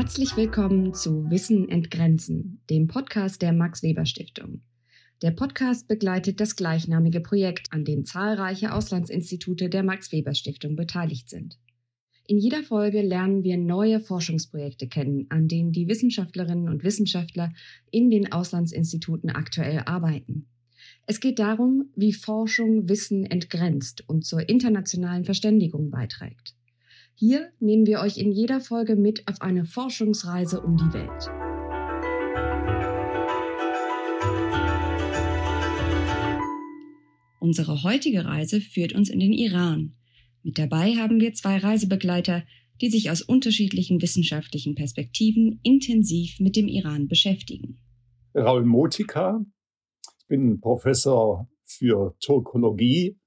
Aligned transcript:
Herzlich 0.00 0.36
willkommen 0.36 0.94
zu 0.94 1.28
Wissen 1.28 1.68
entgrenzen, 1.68 2.62
dem 2.70 2.86
Podcast 2.86 3.42
der 3.42 3.52
Max 3.52 3.82
Weber 3.82 4.06
Stiftung. 4.06 4.60
Der 5.22 5.32
Podcast 5.32 5.88
begleitet 5.88 6.38
das 6.38 6.54
gleichnamige 6.54 7.20
Projekt, 7.20 7.72
an 7.72 7.84
dem 7.84 8.04
zahlreiche 8.04 8.72
Auslandsinstitute 8.72 9.68
der 9.68 9.82
Max 9.82 10.12
Weber 10.12 10.34
Stiftung 10.34 10.76
beteiligt 10.76 11.28
sind. 11.28 11.58
In 12.28 12.38
jeder 12.38 12.62
Folge 12.62 13.02
lernen 13.02 13.42
wir 13.42 13.58
neue 13.58 13.98
Forschungsprojekte 13.98 14.86
kennen, 14.86 15.26
an 15.30 15.48
denen 15.48 15.72
die 15.72 15.88
Wissenschaftlerinnen 15.88 16.68
und 16.68 16.84
Wissenschaftler 16.84 17.52
in 17.90 18.08
den 18.08 18.30
Auslandsinstituten 18.30 19.30
aktuell 19.30 19.82
arbeiten. 19.84 20.46
Es 21.06 21.18
geht 21.18 21.40
darum, 21.40 21.90
wie 21.96 22.12
Forschung 22.12 22.88
Wissen 22.88 23.26
entgrenzt 23.26 24.04
und 24.08 24.24
zur 24.24 24.48
internationalen 24.48 25.24
Verständigung 25.24 25.90
beiträgt. 25.90 26.54
Hier 27.20 27.50
nehmen 27.58 27.84
wir 27.84 27.98
euch 27.98 28.16
in 28.16 28.30
jeder 28.30 28.60
Folge 28.60 28.94
mit 28.94 29.26
auf 29.26 29.42
eine 29.42 29.64
Forschungsreise 29.64 30.60
um 30.60 30.76
die 30.76 30.92
Welt. 30.92 31.26
Unsere 37.40 37.82
heutige 37.82 38.24
Reise 38.24 38.60
führt 38.60 38.92
uns 38.92 39.10
in 39.10 39.18
den 39.18 39.32
Iran. 39.32 39.96
Mit 40.44 40.60
dabei 40.60 40.94
haben 40.94 41.18
wir 41.18 41.34
zwei 41.34 41.58
Reisebegleiter, 41.58 42.44
die 42.80 42.88
sich 42.88 43.10
aus 43.10 43.20
unterschiedlichen 43.20 44.00
wissenschaftlichen 44.00 44.76
Perspektiven 44.76 45.58
intensiv 45.64 46.38
mit 46.38 46.54
dem 46.54 46.68
Iran 46.68 47.08
beschäftigen. 47.08 47.80
Raul 48.32 48.64
Motika, 48.64 49.44
ich 50.20 50.26
bin 50.28 50.60
Professor 50.60 51.48
für 51.64 52.14
Turkologie 52.20 53.18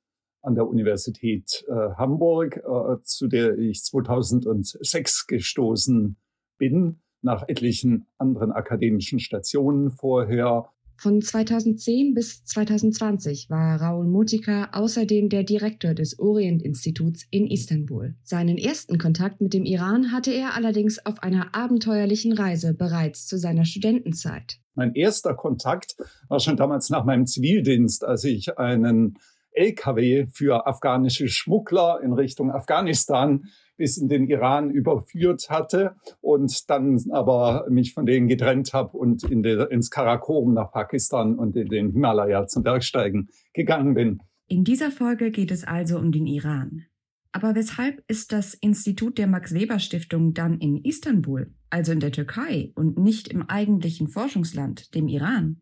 an 0.42 0.56
der 0.56 0.68
Universität 0.68 1.64
äh, 1.68 1.74
Hamburg, 1.98 2.58
äh, 2.58 3.02
zu 3.04 3.28
der 3.28 3.58
ich 3.58 3.84
2006 3.84 5.28
gestoßen 5.28 6.18
bin, 6.58 7.00
nach 7.22 7.48
etlichen 7.48 8.08
anderen 8.18 8.52
akademischen 8.52 9.20
Stationen 9.20 9.92
vorher 9.92 10.70
von 11.02 11.20
2010 11.20 12.14
bis 12.14 12.44
2020 12.46 13.50
war 13.50 13.82
Raoul 13.82 14.06
Mutika 14.06 14.70
außerdem 14.72 15.30
der 15.30 15.42
Direktor 15.42 15.96
des 15.96 16.20
Orient-Instituts 16.20 17.26
in 17.32 17.48
Istanbul. 17.48 18.14
Seinen 18.22 18.60
ersten 18.60 19.00
Kontakt 19.00 19.42
mit 19.42 19.56
dem 19.56 19.66
Iran 19.66 20.12
hatte 20.12 20.32
er 20.32 20.54
allerdings 20.56 21.04
auf 21.04 21.24
einer 21.24 21.56
abenteuerlichen 21.56 22.34
Reise 22.34 22.76
bereits 22.76 23.26
zu 23.26 23.40
seiner 23.40 23.66
Studentenzeit. 23.66 24.60
Mein 24.76 24.94
erster 24.94 25.34
Kontakt 25.34 25.96
war 26.30 26.40
schon 26.40 26.56
damals 26.56 26.92
nach 26.92 27.04
meinem 27.04 27.26
Zivildienst, 27.26 28.06
als 28.06 28.24
ich 28.24 28.60
einen 28.60 29.18
LKW 29.54 30.28
für 30.32 30.68
afghanische 30.68 31.28
Schmuggler 31.28 32.00
in 32.04 32.14
Richtung 32.14 32.52
Afghanistan 32.52 33.46
bis 33.78 33.98
in 33.98 34.10
den 34.10 34.28
Iran 34.28 34.70
überführt 34.70 35.50
hatte 35.50 35.96
und 36.22 36.70
dann 36.70 37.00
aber 37.12 37.66
mich 37.70 37.94
von 37.94 38.06
denen 38.06 38.28
getrennt 38.28 38.74
habe 38.74 38.98
und 38.98 39.24
in 39.24 39.42
der, 39.42 39.72
ins 39.72 39.90
Karakorum 39.90 40.54
nach 40.54 40.72
Pakistan 40.72 41.36
und 41.36 41.56
in 41.56 41.68
den 41.68 41.92
Himalaya 41.92 42.46
zum 42.46 42.62
Bergsteigen 42.62 43.30
gegangen 43.54 43.96
bin. 43.96 44.20
In 44.48 44.64
dieser 44.64 44.92
Folge 44.92 45.32
geht 45.32 45.50
es 45.50 45.64
also 45.64 45.98
um 45.98 46.12
den 46.12 46.28
Iran. 46.28 46.86
Aber 47.32 47.56
weshalb 47.56 48.04
ist 48.08 48.34
das 48.34 48.54
Institut 48.54 49.18
der 49.18 49.28
Max 49.28 49.54
Weber 49.54 49.80
Stiftung 49.80 50.34
dann 50.34 50.60
in 50.60 50.84
Istanbul, 50.84 51.54
also 51.70 51.94
in 51.94 52.02
der 52.02 52.12
Türkei 52.12 52.72
und 52.76 53.00
nicht 53.00 53.30
im 53.30 53.44
eigentlichen 53.50 54.10
Forschungsland, 54.10 54.94
dem 54.94 55.08
Iran? 55.08 55.62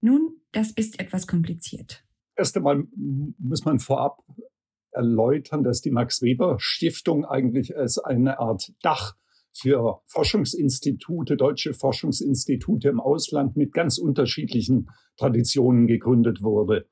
Nun, 0.00 0.40
das 0.52 0.72
ist 0.72 1.00
etwas 1.00 1.26
kompliziert. 1.26 2.03
Erst 2.36 2.56
einmal 2.56 2.84
muss 3.38 3.64
man 3.64 3.78
vorab 3.78 4.22
erläutern, 4.90 5.62
dass 5.64 5.80
die 5.80 5.90
Max 5.90 6.22
Weber 6.22 6.56
Stiftung 6.58 7.24
eigentlich 7.24 7.76
als 7.76 7.98
eine 7.98 8.38
Art 8.38 8.72
Dach 8.82 9.14
für 9.52 10.00
Forschungsinstitute, 10.06 11.36
deutsche 11.36 11.74
Forschungsinstitute 11.74 12.88
im 12.88 13.00
Ausland 13.00 13.56
mit 13.56 13.72
ganz 13.72 13.98
unterschiedlichen 13.98 14.90
Traditionen 15.16 15.86
gegründet 15.86 16.42
wurde. 16.42 16.86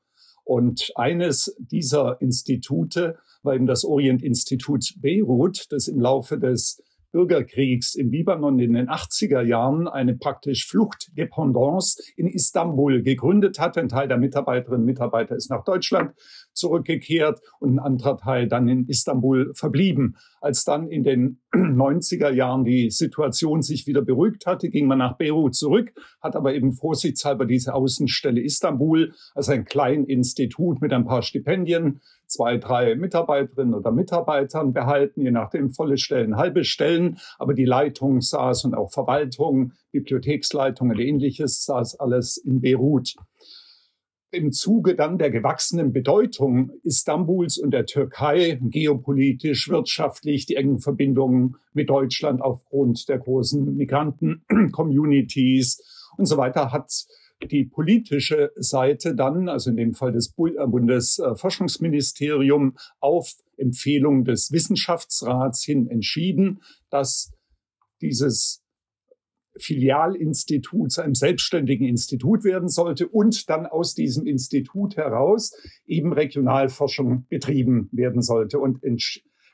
Und 0.44 0.92
eines 0.96 1.56
dieser 1.58 2.20
Institute 2.20 3.18
war 3.42 3.54
eben 3.54 3.66
das 3.66 3.84
Orient-Institut 3.84 4.94
Beirut, 5.00 5.66
das 5.70 5.88
im 5.88 6.00
Laufe 6.00 6.38
des 6.38 6.82
Bürgerkriegs 7.12 7.94
im 7.94 8.10
Libanon 8.10 8.58
in 8.58 8.72
den 8.72 8.88
80er 8.88 9.42
Jahren 9.42 9.86
eine 9.86 10.16
praktisch 10.16 10.66
Fluchtdependance 10.66 12.02
in 12.16 12.26
Istanbul 12.26 13.02
gegründet 13.02 13.58
hat. 13.58 13.76
Ein 13.78 13.88
Teil 13.88 14.08
der 14.08 14.16
Mitarbeiterinnen 14.16 14.80
und 14.80 14.86
Mitarbeiter 14.86 15.36
ist 15.36 15.50
nach 15.50 15.62
Deutschland 15.62 16.14
zurückgekehrt 16.54 17.40
und 17.60 17.74
ein 17.74 17.78
anderer 17.78 18.16
Teil 18.16 18.48
dann 18.48 18.68
in 18.68 18.86
Istanbul 18.88 19.52
verblieben. 19.54 20.16
Als 20.40 20.64
dann 20.64 20.88
in 20.88 21.04
den 21.04 21.40
90er 21.52 22.30
Jahren 22.30 22.64
die 22.64 22.90
Situation 22.90 23.62
sich 23.62 23.86
wieder 23.86 24.02
beruhigt 24.02 24.46
hatte, 24.46 24.68
ging 24.68 24.86
man 24.86 24.98
nach 24.98 25.16
Beirut 25.16 25.54
zurück, 25.54 25.92
hat 26.20 26.36
aber 26.36 26.54
eben 26.54 26.72
vorsichtshalber 26.72 27.46
diese 27.46 27.74
Außenstelle 27.74 28.40
Istanbul 28.40 29.12
als 29.34 29.48
ein 29.48 29.64
Kleininstitut 29.64 30.80
mit 30.80 30.92
ein 30.92 31.04
paar 31.04 31.22
Stipendien, 31.22 32.00
zwei, 32.26 32.56
drei 32.56 32.94
Mitarbeiterinnen 32.94 33.74
oder 33.74 33.92
Mitarbeitern 33.92 34.72
behalten, 34.72 35.20
je 35.22 35.30
nachdem 35.30 35.70
volle 35.70 35.98
Stellen, 35.98 36.36
halbe 36.36 36.64
Stellen, 36.64 37.18
aber 37.38 37.54
die 37.54 37.64
Leitung 37.64 38.20
saß 38.20 38.64
und 38.64 38.74
auch 38.74 38.90
Verwaltung, 38.90 39.72
Bibliotheksleitung 39.90 40.90
und 40.90 40.98
ähnliches 40.98 41.64
saß 41.64 42.00
alles 42.00 42.38
in 42.38 42.60
Beirut 42.60 43.14
im 44.32 44.50
Zuge 44.50 44.96
dann 44.96 45.18
der 45.18 45.30
gewachsenen 45.30 45.92
Bedeutung 45.92 46.72
Istanbuls 46.82 47.58
und 47.58 47.70
der 47.70 47.86
Türkei, 47.86 48.58
geopolitisch, 48.62 49.68
wirtschaftlich, 49.68 50.46
die 50.46 50.56
engen 50.56 50.78
Verbindungen 50.78 51.56
mit 51.74 51.90
Deutschland 51.90 52.40
aufgrund 52.40 53.08
der 53.08 53.18
großen 53.18 53.76
Migranten-Communities 53.76 56.08
und 56.16 56.26
so 56.26 56.38
weiter, 56.38 56.72
hat 56.72 56.90
die 57.50 57.64
politische 57.64 58.52
Seite 58.56 59.14
dann, 59.14 59.48
also 59.48 59.70
in 59.70 59.76
dem 59.76 59.94
Fall 59.94 60.12
des 60.12 60.28
äh, 60.28 60.66
Bundesforschungsministerium, 60.66 62.76
auf 63.00 63.34
Empfehlung 63.56 64.24
des 64.24 64.52
Wissenschaftsrats 64.52 65.62
hin 65.62 65.88
entschieden, 65.88 66.62
dass 66.88 67.32
dieses 68.00 68.61
Filialinstitut 69.62 70.92
zu 70.92 71.02
einem 71.02 71.14
selbstständigen 71.14 71.86
Institut 71.86 72.44
werden 72.44 72.68
sollte 72.68 73.08
und 73.08 73.48
dann 73.48 73.66
aus 73.66 73.94
diesem 73.94 74.26
Institut 74.26 74.96
heraus 74.96 75.52
eben 75.86 76.12
Regionalforschung 76.12 77.26
betrieben 77.28 77.88
werden 77.92 78.22
sollte. 78.22 78.58
Und 78.58 78.82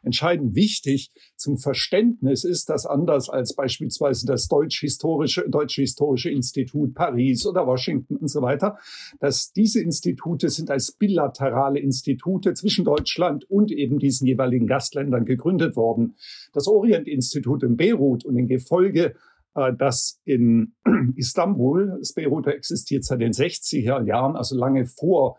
entscheidend 0.02 0.54
wichtig 0.54 1.12
zum 1.36 1.58
Verständnis 1.58 2.44
ist, 2.44 2.68
dass 2.68 2.86
anders 2.86 3.28
als 3.28 3.54
beispielsweise 3.54 4.26
das 4.26 4.48
Deutsch-Historische, 4.48 5.48
Deutsche 5.48 5.82
Historische 5.82 6.30
Institut 6.30 6.94
Paris 6.94 7.46
oder 7.46 7.66
Washington 7.66 8.16
und 8.16 8.28
so 8.28 8.42
weiter, 8.42 8.78
dass 9.20 9.52
diese 9.52 9.82
Institute 9.82 10.48
sind 10.48 10.70
als 10.70 10.92
bilaterale 10.92 11.78
Institute 11.78 12.52
zwischen 12.54 12.84
Deutschland 12.84 13.44
und 13.50 13.70
eben 13.70 13.98
diesen 13.98 14.26
jeweiligen 14.26 14.66
Gastländern 14.66 15.24
gegründet 15.24 15.76
worden. 15.76 16.14
Das 16.52 16.66
Orient-Institut 16.68 17.62
in 17.62 17.76
Beirut 17.76 18.24
und 18.24 18.36
in 18.36 18.46
Gefolge 18.46 19.14
dass 19.76 20.20
in 20.24 20.74
Istanbul, 21.16 21.96
das 21.98 22.14
Beiruter 22.14 22.54
existiert 22.54 23.04
seit 23.04 23.20
den 23.20 23.32
60er 23.32 24.04
Jahren, 24.04 24.36
also 24.36 24.56
lange 24.56 24.86
vor 24.86 25.38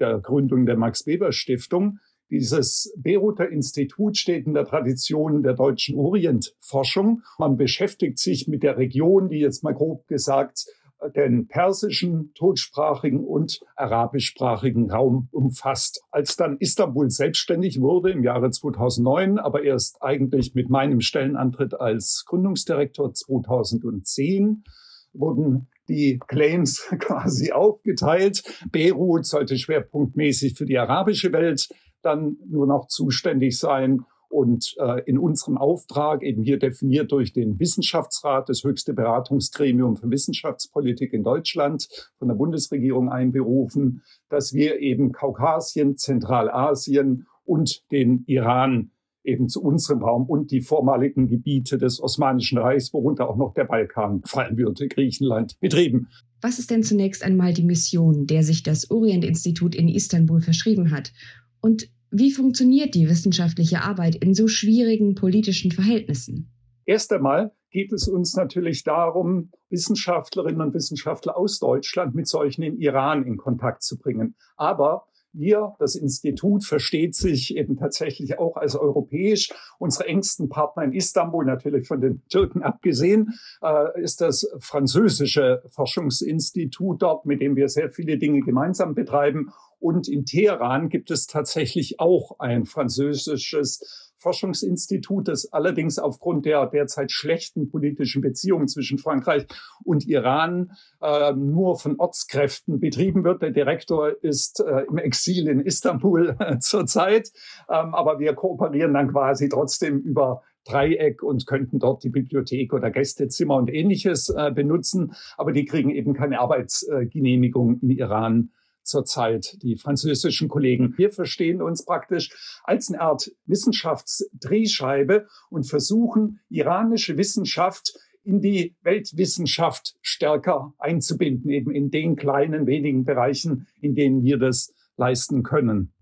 der 0.00 0.18
Gründung 0.20 0.66
der 0.66 0.76
Max 0.76 1.06
Weber 1.06 1.32
Stiftung. 1.32 1.98
Dieses 2.30 2.92
Beiruter 2.98 3.48
Institut 3.48 4.16
steht 4.16 4.46
in 4.46 4.54
der 4.54 4.66
Tradition 4.66 5.42
der 5.42 5.54
deutschen 5.54 5.96
Orientforschung. 5.96 7.22
Man 7.38 7.56
beschäftigt 7.56 8.18
sich 8.18 8.48
mit 8.48 8.62
der 8.62 8.76
Region, 8.76 9.28
die 9.28 9.38
jetzt 9.38 9.64
mal 9.64 9.72
grob 9.72 10.06
gesagt 10.08 10.66
den 11.14 11.46
persischen, 11.46 12.32
totsprachigen 12.34 13.24
und 13.24 13.60
arabischsprachigen 13.76 14.90
Raum 14.90 15.28
umfasst. 15.30 16.02
Als 16.10 16.36
dann 16.36 16.56
Istanbul 16.58 17.10
selbstständig 17.10 17.80
wurde 17.80 18.10
im 18.10 18.22
Jahre 18.22 18.50
2009, 18.50 19.38
aber 19.38 19.62
erst 19.62 20.02
eigentlich 20.02 20.54
mit 20.54 20.70
meinem 20.70 21.00
Stellenantritt 21.00 21.80
als 21.80 22.24
Gründungsdirektor 22.26 23.12
2010, 23.14 24.64
wurden 25.12 25.68
die 25.88 26.18
Claims 26.26 26.86
quasi 26.98 27.52
aufgeteilt. 27.52 28.42
Beirut 28.70 29.24
sollte 29.24 29.56
schwerpunktmäßig 29.56 30.54
für 30.54 30.66
die 30.66 30.78
arabische 30.78 31.32
Welt 31.32 31.68
dann 32.02 32.36
nur 32.46 32.66
noch 32.66 32.88
zuständig 32.88 33.58
sein 33.58 34.04
und 34.28 34.74
äh, 34.78 35.02
in 35.06 35.18
unserem 35.18 35.56
Auftrag, 35.56 36.22
eben 36.22 36.42
hier 36.42 36.58
definiert 36.58 37.12
durch 37.12 37.32
den 37.32 37.58
Wissenschaftsrat, 37.58 38.48
das 38.48 38.62
höchste 38.62 38.94
Beratungsgremium 38.94 39.96
für 39.96 40.10
Wissenschaftspolitik 40.10 41.12
in 41.12 41.22
Deutschland, 41.22 41.88
von 42.18 42.28
der 42.28 42.34
Bundesregierung 42.34 43.08
einberufen, 43.08 44.02
dass 44.28 44.52
wir 44.52 44.80
eben 44.80 45.12
Kaukasien, 45.12 45.96
Zentralasien 45.96 47.26
und 47.44 47.82
den 47.90 48.24
Iran 48.26 48.90
eben 49.24 49.48
zu 49.48 49.62
unserem 49.62 50.02
Raum 50.02 50.26
und 50.26 50.50
die 50.50 50.60
vormaligen 50.60 51.28
Gebiete 51.28 51.76
des 51.76 52.02
Osmanischen 52.02 52.58
Reichs, 52.58 52.92
worunter 52.92 53.28
auch 53.28 53.36
noch 53.36 53.52
der 53.52 53.64
Balkan 53.64 54.22
fallen 54.24 54.56
würde, 54.56 54.88
Griechenland, 54.88 55.58
betrieben. 55.60 56.08
Was 56.40 56.58
ist 56.58 56.70
denn 56.70 56.82
zunächst 56.82 57.22
einmal 57.22 57.52
die 57.52 57.64
Mission, 57.64 58.26
der 58.26 58.42
sich 58.42 58.62
das 58.62 58.90
Orient-Institut 58.90 59.74
in 59.74 59.88
Istanbul 59.88 60.40
verschrieben 60.40 60.90
hat? 60.90 61.12
Und 61.60 61.90
wie 62.10 62.32
funktioniert 62.32 62.94
die 62.94 63.08
wissenschaftliche 63.08 63.82
Arbeit 63.82 64.16
in 64.16 64.34
so 64.34 64.48
schwierigen 64.48 65.14
politischen 65.14 65.70
Verhältnissen? 65.70 66.50
Erst 66.84 67.12
einmal 67.12 67.52
geht 67.70 67.92
es 67.92 68.08
uns 68.08 68.34
natürlich 68.34 68.82
darum, 68.82 69.50
Wissenschaftlerinnen 69.68 70.62
und 70.62 70.74
Wissenschaftler 70.74 71.36
aus 71.36 71.58
Deutschland 71.58 72.14
mit 72.14 72.26
solchen 72.26 72.62
in 72.62 72.78
Iran 72.78 73.24
in 73.24 73.36
Kontakt 73.36 73.82
zu 73.82 73.98
bringen. 73.98 74.36
Aber 74.56 75.04
wir, 75.32 75.74
das 75.78 75.94
Institut, 75.94 76.64
versteht 76.64 77.14
sich 77.14 77.56
eben 77.56 77.76
tatsächlich 77.76 78.38
auch 78.38 78.56
als 78.56 78.74
europäisch. 78.74 79.50
Unsere 79.78 80.08
engsten 80.08 80.48
Partner 80.48 80.84
in 80.84 80.92
Istanbul, 80.92 81.44
natürlich 81.44 81.86
von 81.86 82.00
den 82.00 82.22
Türken 82.28 82.62
abgesehen, 82.62 83.38
äh, 83.62 84.00
ist 84.00 84.20
das 84.20 84.50
französische 84.58 85.62
Forschungsinstitut 85.68 87.02
dort, 87.02 87.26
mit 87.26 87.40
dem 87.42 87.56
wir 87.56 87.68
sehr 87.68 87.90
viele 87.90 88.18
Dinge 88.18 88.40
gemeinsam 88.40 88.94
betreiben. 88.94 89.50
Und 89.80 90.08
in 90.08 90.24
Teheran 90.24 90.88
gibt 90.88 91.10
es 91.10 91.26
tatsächlich 91.26 92.00
auch 92.00 92.38
ein 92.40 92.64
französisches 92.64 94.08
Forschungsinstitut, 94.18 95.28
das 95.28 95.52
allerdings 95.52 95.98
aufgrund 95.98 96.44
der 96.44 96.66
derzeit 96.66 97.12
schlechten 97.12 97.70
politischen 97.70 98.20
Beziehungen 98.20 98.66
zwischen 98.66 98.98
Frankreich 98.98 99.46
und 99.84 100.06
Iran 100.06 100.72
äh, 101.00 101.32
nur 101.32 101.78
von 101.78 101.98
Ortskräften 101.98 102.80
betrieben 102.80 103.22
wird. 103.22 103.42
Der 103.42 103.52
Direktor 103.52 104.12
ist 104.22 104.60
äh, 104.60 104.82
im 104.88 104.98
Exil 104.98 105.48
in 105.48 105.60
Istanbul 105.60 106.36
äh, 106.40 106.58
zurzeit, 106.58 107.30
ähm, 107.70 107.94
aber 107.94 108.18
wir 108.18 108.34
kooperieren 108.34 108.94
dann 108.94 109.12
quasi 109.12 109.48
trotzdem 109.48 110.00
über 110.00 110.42
Dreieck 110.64 111.22
und 111.22 111.46
könnten 111.46 111.78
dort 111.78 112.02
die 112.02 112.10
Bibliothek 112.10 112.72
oder 112.72 112.90
Gästezimmer 112.90 113.56
und 113.56 113.72
ähnliches 113.72 114.28
äh, 114.28 114.50
benutzen, 114.50 115.14
aber 115.36 115.52
die 115.52 115.64
kriegen 115.64 115.90
eben 115.90 116.12
keine 116.12 116.40
Arbeitsgenehmigung 116.40 117.78
in 117.80 117.90
Iran 117.90 118.50
zurzeit, 118.88 119.56
die 119.62 119.76
französischen 119.76 120.48
Kollegen. 120.48 120.94
Wir 120.96 121.10
verstehen 121.10 121.62
uns 121.62 121.84
praktisch 121.84 122.30
als 122.64 122.88
eine 122.88 123.00
Art 123.00 123.30
Wissenschaftsdrehscheibe 123.46 125.26
und 125.50 125.64
versuchen, 125.64 126.40
iranische 126.48 127.16
Wissenschaft 127.16 127.92
in 128.24 128.40
die 128.40 128.76
Weltwissenschaft 128.82 129.94
stärker 130.02 130.74
einzubinden, 130.78 131.50
eben 131.50 131.70
in 131.70 131.90
den 131.90 132.16
kleinen 132.16 132.66
wenigen 132.66 133.04
Bereichen, 133.04 133.66
in 133.80 133.94
denen 133.94 134.22
wir 134.22 134.38
das 134.38 134.74
leisten 134.96 135.42
können. 135.42 135.92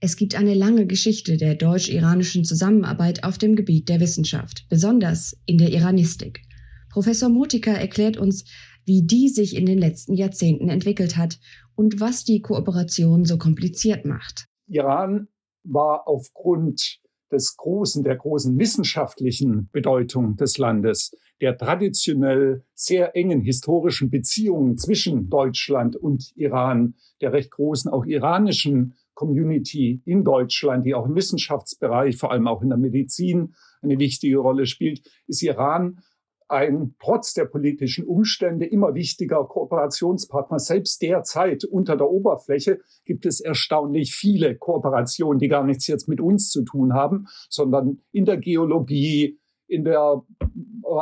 Es 0.00 0.16
gibt 0.16 0.34
eine 0.34 0.54
lange 0.54 0.86
Geschichte 0.86 1.36
der 1.36 1.54
deutsch-iranischen 1.54 2.44
Zusammenarbeit 2.44 3.24
auf 3.24 3.38
dem 3.38 3.56
Gebiet 3.56 3.88
der 3.88 4.00
Wissenschaft, 4.00 4.66
besonders 4.68 5.36
in 5.46 5.58
der 5.58 5.72
Iranistik. 5.72 6.42
Professor 6.90 7.28
Motika 7.28 7.72
erklärt 7.72 8.18
uns, 8.18 8.44
wie 8.84 9.02
die 9.02 9.28
sich 9.28 9.56
in 9.56 9.66
den 9.66 9.78
letzten 9.78 10.14
Jahrzehnten 10.14 10.68
entwickelt 10.68 11.16
hat 11.16 11.40
und 11.76 12.00
was 12.00 12.24
die 12.24 12.40
Kooperation 12.40 13.24
so 13.24 13.38
kompliziert 13.38 14.04
macht. 14.04 14.46
Iran 14.66 15.28
war 15.64 16.06
aufgrund 16.06 17.00
des 17.32 17.56
großen, 17.56 18.04
der 18.04 18.16
großen 18.16 18.58
wissenschaftlichen 18.58 19.68
Bedeutung 19.72 20.36
des 20.36 20.56
Landes, 20.58 21.12
der 21.40 21.56
traditionell 21.56 22.64
sehr 22.74 23.16
engen 23.16 23.40
historischen 23.40 24.08
Beziehungen 24.10 24.76
zwischen 24.76 25.28
Deutschland 25.28 25.96
und 25.96 26.32
Iran, 26.36 26.94
der 27.20 27.32
recht 27.32 27.50
großen 27.50 27.90
auch 27.90 28.04
iranischen 28.04 28.94
Community 29.14 30.02
in 30.04 30.24
Deutschland, 30.24 30.86
die 30.86 30.94
auch 30.94 31.06
im 31.06 31.14
Wissenschaftsbereich, 31.14 32.16
vor 32.16 32.32
allem 32.32 32.46
auch 32.46 32.62
in 32.62 32.68
der 32.68 32.78
Medizin 32.78 33.54
eine 33.82 33.98
wichtige 33.98 34.38
Rolle 34.38 34.66
spielt, 34.66 35.02
ist 35.26 35.42
Iran 35.42 36.00
ein 36.48 36.94
trotz 37.00 37.34
der 37.34 37.46
politischen 37.46 38.06
Umstände 38.06 38.66
immer 38.66 38.94
wichtiger 38.94 39.44
Kooperationspartner. 39.44 40.58
Selbst 40.58 41.00
derzeit 41.02 41.64
unter 41.64 41.96
der 41.96 42.10
Oberfläche 42.10 42.80
gibt 43.04 43.26
es 43.26 43.40
erstaunlich 43.40 44.14
viele 44.14 44.56
Kooperationen, 44.56 45.38
die 45.38 45.48
gar 45.48 45.64
nichts 45.64 45.86
jetzt 45.86 46.08
mit 46.08 46.20
uns 46.20 46.50
zu 46.50 46.62
tun 46.62 46.94
haben, 46.94 47.26
sondern 47.48 48.02
in 48.12 48.24
der 48.24 48.36
Geologie, 48.36 49.38
in 49.66 49.84
der 49.84 50.22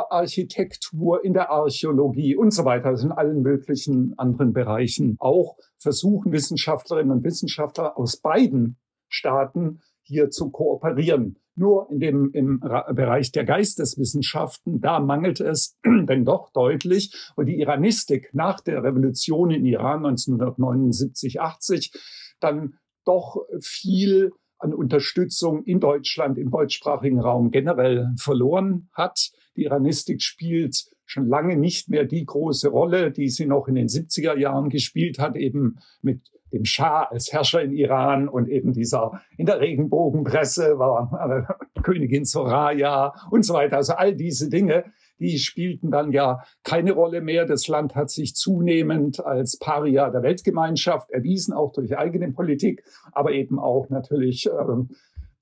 Architektur, 0.09 1.23
in 1.23 1.33
der 1.33 1.51
Archäologie 1.51 2.35
und 2.35 2.51
so 2.51 2.63
weiter, 2.65 2.87
also 2.87 3.07
in 3.07 3.11
allen 3.11 3.41
möglichen 3.41 4.13
anderen 4.17 4.53
Bereichen. 4.53 5.17
Auch 5.19 5.57
versuchen 5.77 6.31
Wissenschaftlerinnen 6.31 7.11
und 7.11 7.23
Wissenschaftler 7.23 7.97
aus 7.97 8.17
beiden 8.17 8.77
Staaten 9.09 9.81
hier 10.03 10.29
zu 10.29 10.51
kooperieren. 10.51 11.37
Nur 11.55 11.87
in 11.91 11.99
dem, 11.99 12.31
im 12.33 12.59
Bereich 12.59 13.31
der 13.31 13.45
Geisteswissenschaften, 13.45 14.81
da 14.81 14.99
mangelt 14.99 15.39
es 15.39 15.77
denn 15.85 16.25
doch 16.25 16.51
deutlich. 16.51 17.13
Und 17.35 17.45
die 17.45 17.59
Iranistik 17.59 18.29
nach 18.33 18.59
der 18.61 18.83
Revolution 18.83 19.51
in 19.51 19.65
Iran 19.65 20.05
1979, 20.05 21.41
80 21.41 21.93
dann 22.39 22.79
doch 23.05 23.45
viel 23.59 24.31
an 24.57 24.73
Unterstützung 24.73 25.63
in 25.63 25.79
Deutschland, 25.79 26.37
im 26.37 26.49
deutschsprachigen 26.49 27.19
Raum 27.19 27.51
generell 27.51 28.07
verloren 28.17 28.89
hat. 28.93 29.31
Die 29.55 29.63
Iranistik 29.63 30.21
spielt 30.21 30.85
schon 31.05 31.27
lange 31.27 31.55
nicht 31.57 31.89
mehr 31.89 32.05
die 32.05 32.25
große 32.25 32.69
Rolle, 32.69 33.11
die 33.11 33.29
sie 33.29 33.45
noch 33.45 33.67
in 33.67 33.75
den 33.75 33.87
70er 33.87 34.37
Jahren 34.37 34.69
gespielt 34.69 35.19
hat, 35.19 35.35
eben 35.35 35.77
mit 36.01 36.21
dem 36.53 36.65
Schah 36.65 37.03
als 37.03 37.33
Herrscher 37.33 37.61
in 37.61 37.73
Iran 37.73 38.29
und 38.29 38.47
eben 38.47 38.73
dieser 38.73 39.21
in 39.37 39.45
der 39.45 39.59
Regenbogenpresse 39.59 40.77
war 40.77 41.47
äh, 41.75 41.81
Königin 41.81 42.25
Soraya 42.25 43.13
und 43.31 43.43
so 43.43 43.55
weiter. 43.55 43.77
Also 43.77 43.93
all 43.93 44.15
diese 44.15 44.49
Dinge, 44.49 44.85
die 45.19 45.39
spielten 45.39 45.89
dann 45.89 46.11
ja 46.11 46.43
keine 46.63 46.93
Rolle 46.93 47.21
mehr. 47.21 47.45
Das 47.45 47.67
Land 47.67 47.95
hat 47.95 48.11
sich 48.11 48.35
zunehmend 48.35 49.25
als 49.25 49.57
Paria 49.57 50.09
der 50.09 50.21
Weltgemeinschaft 50.21 51.09
erwiesen, 51.09 51.53
auch 51.53 51.73
durch 51.73 51.97
eigene 51.97 52.31
Politik, 52.31 52.83
aber 53.11 53.31
eben 53.31 53.59
auch 53.59 53.89
natürlich 53.89 54.47
äh, 54.47 54.51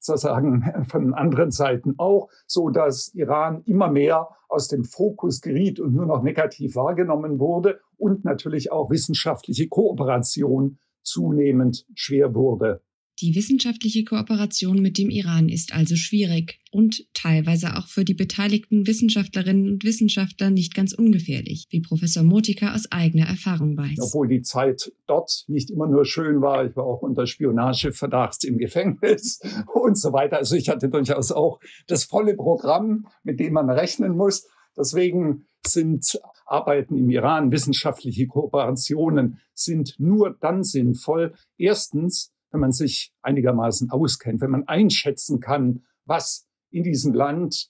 sozusagen 0.02 0.86
von 0.88 1.14
anderen 1.14 1.52
Seiten 1.52 1.96
auch, 1.98 2.30
so 2.48 2.70
dass 2.70 3.14
Iran 3.14 3.62
immer 3.66 3.90
mehr 3.90 4.30
aus 4.50 4.68
dem 4.68 4.84
Fokus 4.84 5.42
geriet 5.42 5.80
und 5.80 5.94
nur 5.94 6.06
noch 6.06 6.24
negativ 6.24 6.76
wahrgenommen 6.76 7.40
wurde 7.40 7.80
und 7.98 8.26
natürlich 8.26 8.72
auch 8.72 8.90
wissenschaftliche 8.90 9.70
Kooperation 9.70 10.80
zunehmend 11.04 11.86
schwer 11.96 12.36
wurde. 12.36 12.82
Die 13.22 13.36
wissenschaftliche 13.36 14.04
Kooperation 14.04 14.82
mit 14.82 14.98
dem 14.98 15.12
Iran 15.12 15.48
ist 15.48 15.76
also 15.76 15.96
schwierig 15.96 16.60
und 16.72 17.06
teilweise 17.14 17.78
auch 17.78 17.86
für 17.86 18.04
die 18.04 18.16
beteiligten 18.16 18.88
Wissenschaftlerinnen 18.88 19.70
und 19.70 19.84
Wissenschaftler 19.84 20.50
nicht 20.50 20.74
ganz 20.74 20.94
ungefährlich, 20.94 21.68
wie 21.70 21.82
Professor 21.82 22.24
Motika 22.24 22.74
aus 22.74 22.92
eigener 22.92 23.28
Erfahrung 23.28 23.78
weiß. 23.78 24.00
Obwohl 24.00 24.28
die 24.28 24.42
Zeit 24.42 24.92
dort 25.06 25.46
nicht 25.48 25.70
immer 25.70 25.88
nur 25.88 26.04
schön 26.04 26.42
war, 26.42 26.66
ich 26.66 26.76
war 26.76 26.86
auch 26.86 27.04
unter 27.04 27.28
Spionageverdacht 27.28 28.44
im 28.44 28.58
Gefängnis 28.58 29.40
und 29.72 30.00
so 30.00 30.14
weiter. 30.14 30.38
Also 30.38 30.56
ich 30.56 30.70
hatte 30.70 30.90
durchaus 30.90 31.32
auch 31.32 31.60
das 31.86 32.06
volle 32.06 32.34
Programm, 32.36 33.06
mit 33.24 33.40
dem 33.40 33.54
man 33.54 33.70
rechnen 33.70 34.18
muss. 34.18 34.48
Deswegen 34.76 35.46
sind 35.68 36.20
Arbeiten 36.48 36.98
im 36.98 37.10
Iran, 37.12 37.52
wissenschaftliche 37.52 38.26
Kooperationen 38.26 39.40
sind 39.54 39.96
nur 40.00 40.36
dann 40.40 40.64
sinnvoll. 40.64 41.36
Erstens, 41.58 42.31
wenn 42.52 42.60
man 42.60 42.72
sich 42.72 43.14
einigermaßen 43.22 43.90
auskennt, 43.92 44.42
wenn 44.42 44.52
man 44.52 44.68
einschätzen 44.68 45.40
kann, 45.40 45.84
was 46.06 46.48
in 46.70 46.84
diesem 46.84 47.14
Land 47.14 47.70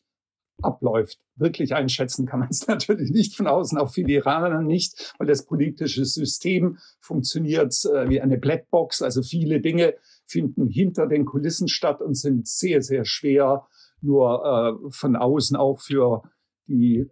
abläuft. 0.62 1.20
Wirklich 1.36 1.74
einschätzen 1.74 2.26
kann 2.26 2.40
man 2.40 2.50
es 2.50 2.68
natürlich 2.68 3.12
nicht 3.12 3.36
von 3.36 3.48
außen, 3.48 3.78
auch 3.78 3.92
viele 3.92 4.14
Iraner 4.14 4.62
nicht, 4.62 5.14
weil 5.18 5.28
das 5.28 5.46
politische 5.46 6.06
System 6.06 6.78
funktioniert 7.00 7.74
äh, 7.86 8.10
wie 8.10 8.22
eine 8.22 8.38
Blackbox. 8.38 9.02
Also 9.02 9.22
viele 9.24 9.62
Dinge 9.62 9.96
finden 10.26 10.68
hinter 10.68 11.08
den 11.08 11.26
Kulissen 11.26 11.68
statt 11.68 12.02
und 12.02 12.16
sind 12.16 12.48
sehr, 12.48 12.82
sehr 12.82 13.06
schwer 13.06 13.68
nur 14.02 14.80
äh, 14.86 14.92
von 14.92 15.16
außen 15.16 15.56
auch 15.56 15.80
für 15.80 16.24
die 16.68 17.08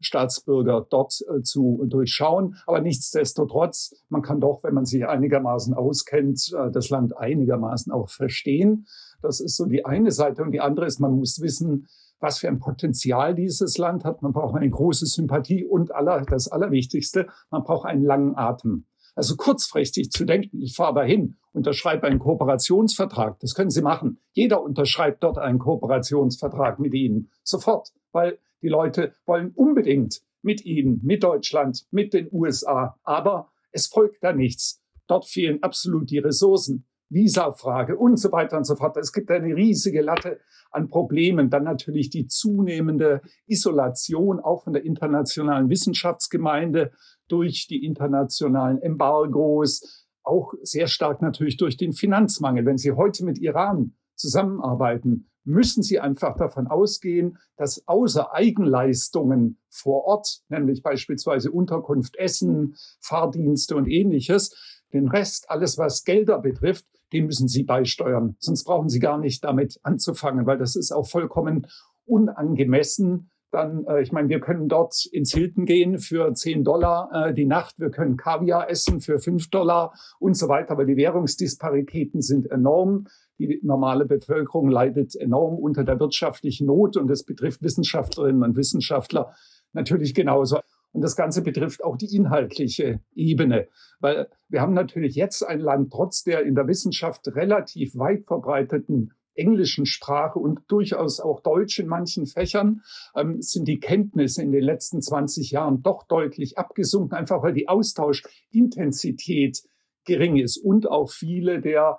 Staatsbürger 0.00 0.86
dort 0.88 1.20
äh, 1.28 1.42
zu 1.42 1.84
durchschauen. 1.86 2.56
Aber 2.66 2.80
nichtsdestotrotz, 2.80 3.94
man 4.08 4.22
kann 4.22 4.40
doch, 4.40 4.62
wenn 4.62 4.74
man 4.74 4.84
sich 4.84 5.06
einigermaßen 5.06 5.74
auskennt, 5.74 6.52
äh, 6.52 6.70
das 6.70 6.90
Land 6.90 7.16
einigermaßen 7.16 7.92
auch 7.92 8.10
verstehen. 8.10 8.86
Das 9.22 9.40
ist 9.40 9.56
so 9.56 9.66
die 9.66 9.84
eine 9.84 10.10
Seite. 10.10 10.42
Und 10.42 10.52
die 10.52 10.60
andere 10.60 10.86
ist, 10.86 11.00
man 11.00 11.12
muss 11.12 11.40
wissen, 11.40 11.86
was 12.20 12.38
für 12.38 12.48
ein 12.48 12.58
Potenzial 12.58 13.34
dieses 13.34 13.78
Land 13.78 14.04
hat. 14.04 14.22
Man 14.22 14.32
braucht 14.32 14.56
eine 14.56 14.68
große 14.68 15.06
Sympathie 15.06 15.64
und 15.64 15.94
aller, 15.94 16.22
das 16.22 16.48
Allerwichtigste, 16.48 17.26
man 17.50 17.64
braucht 17.64 17.86
einen 17.86 18.02
langen 18.02 18.36
Atem. 18.36 18.86
Also 19.14 19.36
kurzfristig 19.36 20.10
zu 20.10 20.24
denken, 20.24 20.60
ich 20.60 20.74
fahre 20.74 20.94
dahin, 20.94 21.36
unterschreibe 21.52 22.06
einen 22.06 22.18
Kooperationsvertrag, 22.18 23.38
das 23.38 23.54
können 23.54 23.70
Sie 23.70 23.82
machen. 23.82 24.18
Jeder 24.32 24.62
unterschreibt 24.62 25.22
dort 25.22 25.38
einen 25.38 25.60
Kooperationsvertrag 25.60 26.80
mit 26.80 26.94
Ihnen. 26.94 27.30
Sofort, 27.44 27.92
weil 28.10 28.38
die 28.64 28.70
Leute 28.70 29.12
wollen 29.26 29.52
unbedingt 29.54 30.22
mit 30.42 30.64
Ihnen, 30.64 31.00
mit 31.04 31.22
Deutschland, 31.22 31.86
mit 31.90 32.14
den 32.14 32.28
USA. 32.32 32.98
Aber 33.04 33.52
es 33.70 33.86
folgt 33.86 34.24
da 34.24 34.32
nichts. 34.32 34.82
Dort 35.06 35.26
fehlen 35.26 35.62
absolut 35.62 36.10
die 36.10 36.18
Ressourcen. 36.18 36.86
Visafrage 37.10 37.96
und 37.96 38.18
so 38.18 38.32
weiter 38.32 38.56
und 38.56 38.64
so 38.64 38.74
fort. 38.74 38.96
Es 38.96 39.12
gibt 39.12 39.30
eine 39.30 39.54
riesige 39.54 40.00
Latte 40.00 40.40
an 40.70 40.88
Problemen. 40.88 41.50
Dann 41.50 41.62
natürlich 41.62 42.10
die 42.10 42.26
zunehmende 42.26 43.20
Isolation 43.46 44.40
auch 44.40 44.64
von 44.64 44.72
der 44.72 44.84
internationalen 44.84 45.68
Wissenschaftsgemeinde 45.68 46.92
durch 47.28 47.66
die 47.68 47.84
internationalen 47.84 48.80
Embargos, 48.80 50.06
auch 50.24 50.54
sehr 50.62 50.86
stark 50.86 51.20
natürlich 51.20 51.58
durch 51.58 51.76
den 51.76 51.92
Finanzmangel. 51.92 52.64
Wenn 52.64 52.78
Sie 52.78 52.92
heute 52.92 53.24
mit 53.24 53.38
Iran 53.38 53.94
zusammenarbeiten, 54.16 55.30
müssen 55.44 55.82
Sie 55.82 56.00
einfach 56.00 56.36
davon 56.36 56.66
ausgehen, 56.66 57.38
dass 57.56 57.86
außer 57.86 58.32
Eigenleistungen 58.34 59.58
vor 59.68 60.04
Ort, 60.04 60.40
nämlich 60.48 60.82
beispielsweise 60.82 61.50
Unterkunft, 61.50 62.16
Essen, 62.16 62.76
Fahrdienste 63.00 63.76
und 63.76 63.86
ähnliches, 63.86 64.82
den 64.92 65.08
Rest, 65.08 65.50
alles 65.50 65.76
was 65.76 66.04
Gelder 66.04 66.38
betrifft, 66.38 66.86
den 67.12 67.26
müssen 67.26 67.48
Sie 67.48 67.62
beisteuern. 67.62 68.36
Sonst 68.38 68.64
brauchen 68.64 68.88
Sie 68.88 69.00
gar 69.00 69.18
nicht 69.18 69.44
damit 69.44 69.78
anzufangen, 69.82 70.46
weil 70.46 70.58
das 70.58 70.76
ist 70.76 70.92
auch 70.92 71.06
vollkommen 71.06 71.66
unangemessen. 72.06 73.30
Dann, 73.50 73.86
äh, 73.86 74.02
ich 74.02 74.10
meine, 74.10 74.28
wir 74.28 74.40
können 74.40 74.68
dort 74.68 75.06
ins 75.12 75.32
Hilton 75.32 75.64
gehen 75.64 75.98
für 75.98 76.34
10 76.34 76.64
Dollar 76.64 77.28
äh, 77.28 77.34
die 77.34 77.46
Nacht. 77.46 77.78
Wir 77.78 77.90
können 77.90 78.16
Kaviar 78.16 78.68
essen 78.68 79.00
für 79.00 79.20
5 79.20 79.48
Dollar 79.50 79.94
und 80.18 80.36
so 80.36 80.48
weiter, 80.48 80.76
weil 80.76 80.86
die 80.86 80.96
Währungsdisparitäten 80.96 82.20
sind 82.20 82.50
enorm. 82.50 83.06
Die 83.38 83.60
normale 83.62 84.04
Bevölkerung 84.04 84.70
leidet 84.70 85.16
enorm 85.16 85.56
unter 85.56 85.84
der 85.84 85.98
wirtschaftlichen 85.98 86.66
Not 86.66 86.96
und 86.96 87.08
das 87.08 87.24
betrifft 87.24 87.62
Wissenschaftlerinnen 87.62 88.42
und 88.42 88.56
Wissenschaftler 88.56 89.34
natürlich 89.72 90.14
genauso. 90.14 90.60
Und 90.92 91.02
das 91.02 91.16
Ganze 91.16 91.42
betrifft 91.42 91.82
auch 91.82 91.96
die 91.96 92.14
inhaltliche 92.14 93.00
Ebene, 93.16 93.66
weil 93.98 94.28
wir 94.48 94.60
haben 94.60 94.74
natürlich 94.74 95.16
jetzt 95.16 95.42
ein 95.42 95.58
Land, 95.58 95.92
trotz 95.92 96.22
der 96.22 96.42
in 96.42 96.54
der 96.54 96.68
Wissenschaft 96.68 97.26
relativ 97.34 97.96
weit 97.96 98.26
verbreiteten 98.26 99.12
englischen 99.34 99.86
Sprache 99.86 100.38
und 100.38 100.60
durchaus 100.68 101.20
auch 101.20 101.40
Deutsch 101.40 101.78
in 101.78 101.88
manchen 101.88 102.26
Fächern, 102.26 102.82
ähm, 103.16 103.42
sind 103.42 103.66
die 103.66 103.80
Kenntnisse 103.80 104.42
in 104.42 104.52
den 104.52 104.62
letzten 104.62 105.02
20 105.02 105.50
Jahren 105.50 105.82
doch 105.82 106.06
deutlich 106.06 106.56
abgesunken, 106.58 107.18
einfach 107.18 107.42
weil 107.42 107.54
die 107.54 107.68
Austauschintensität 107.68 109.62
gering 110.04 110.36
ist 110.36 110.58
und 110.58 110.88
auch 110.88 111.10
viele 111.10 111.60
der 111.60 111.98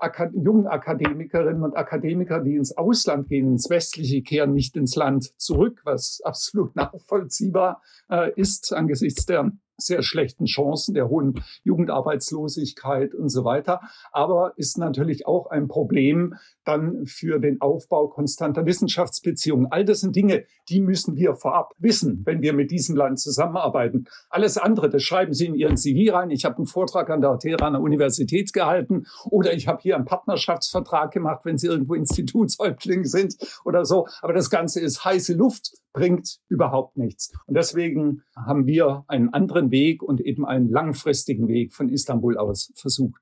Akad 0.00 0.32
jungen 0.34 0.66
Akademikerinnen 0.66 1.62
und 1.62 1.76
Akademiker, 1.76 2.40
die 2.40 2.56
ins 2.56 2.76
Ausland 2.76 3.28
gehen, 3.28 3.52
ins 3.52 3.70
Westliche, 3.70 4.22
kehren 4.22 4.52
nicht 4.52 4.76
ins 4.76 4.96
Land 4.96 5.32
zurück, 5.38 5.80
was 5.84 6.20
absolut 6.24 6.74
nachvollziehbar 6.76 7.82
äh, 8.08 8.32
ist 8.34 8.72
angesichts 8.72 9.26
der 9.26 9.52
sehr 9.80 10.02
schlechten 10.02 10.44
Chancen, 10.44 10.94
der 10.94 11.08
hohen 11.08 11.42
Jugendarbeitslosigkeit 11.64 13.14
und 13.14 13.28
so 13.28 13.44
weiter. 13.44 13.80
Aber 14.12 14.52
ist 14.56 14.78
natürlich 14.78 15.26
auch 15.26 15.46
ein 15.46 15.68
Problem 15.68 16.34
dann 16.70 17.06
für 17.06 17.38
den 17.40 17.60
Aufbau 17.60 18.08
konstanter 18.08 18.64
Wissenschaftsbeziehungen. 18.64 19.66
All 19.70 19.84
das 19.84 20.00
sind 20.00 20.14
Dinge, 20.14 20.44
die 20.68 20.80
müssen 20.80 21.16
wir 21.16 21.34
vorab 21.34 21.74
wissen, 21.78 22.22
wenn 22.24 22.42
wir 22.42 22.52
mit 22.52 22.70
diesem 22.70 22.96
Land 22.96 23.18
zusammenarbeiten. 23.18 24.06
Alles 24.28 24.56
andere, 24.56 24.88
das 24.88 25.02
schreiben 25.02 25.32
Sie 25.32 25.46
in 25.46 25.54
Ihren 25.54 25.76
CV 25.76 26.14
rein. 26.14 26.30
Ich 26.30 26.44
habe 26.44 26.58
einen 26.58 26.66
Vortrag 26.66 27.10
an 27.10 27.20
der 27.20 27.38
Teheraner 27.38 27.80
Universität 27.80 28.52
gehalten 28.52 29.06
oder 29.24 29.52
ich 29.52 29.66
habe 29.66 29.82
hier 29.82 29.96
einen 29.96 30.04
Partnerschaftsvertrag 30.04 31.10
gemacht, 31.10 31.40
wenn 31.44 31.58
Sie 31.58 31.66
irgendwo 31.66 31.94
Institutshäuptling 31.94 33.04
sind 33.04 33.36
oder 33.64 33.84
so. 33.84 34.06
Aber 34.22 34.32
das 34.32 34.48
Ganze 34.48 34.80
ist 34.80 35.04
heiße 35.04 35.34
Luft 35.34 35.72
bringt 35.92 36.38
überhaupt 36.48 36.96
nichts. 36.96 37.32
Und 37.46 37.56
deswegen 37.56 38.22
haben 38.36 38.66
wir 38.66 39.04
einen 39.08 39.30
anderen 39.34 39.72
Weg 39.72 40.04
und 40.04 40.20
eben 40.20 40.46
einen 40.46 40.68
langfristigen 40.68 41.48
Weg 41.48 41.74
von 41.74 41.88
Istanbul 41.88 42.38
aus 42.38 42.72
versucht. 42.76 43.20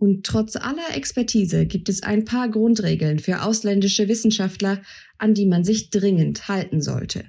Und 0.00 0.24
trotz 0.24 0.56
aller 0.56 0.96
Expertise 0.96 1.66
gibt 1.66 1.90
es 1.90 2.02
ein 2.02 2.24
paar 2.24 2.48
Grundregeln 2.48 3.18
für 3.18 3.42
ausländische 3.42 4.08
Wissenschaftler, 4.08 4.80
an 5.18 5.34
die 5.34 5.46
man 5.46 5.62
sich 5.62 5.90
dringend 5.90 6.48
halten 6.48 6.80
sollte. 6.80 7.24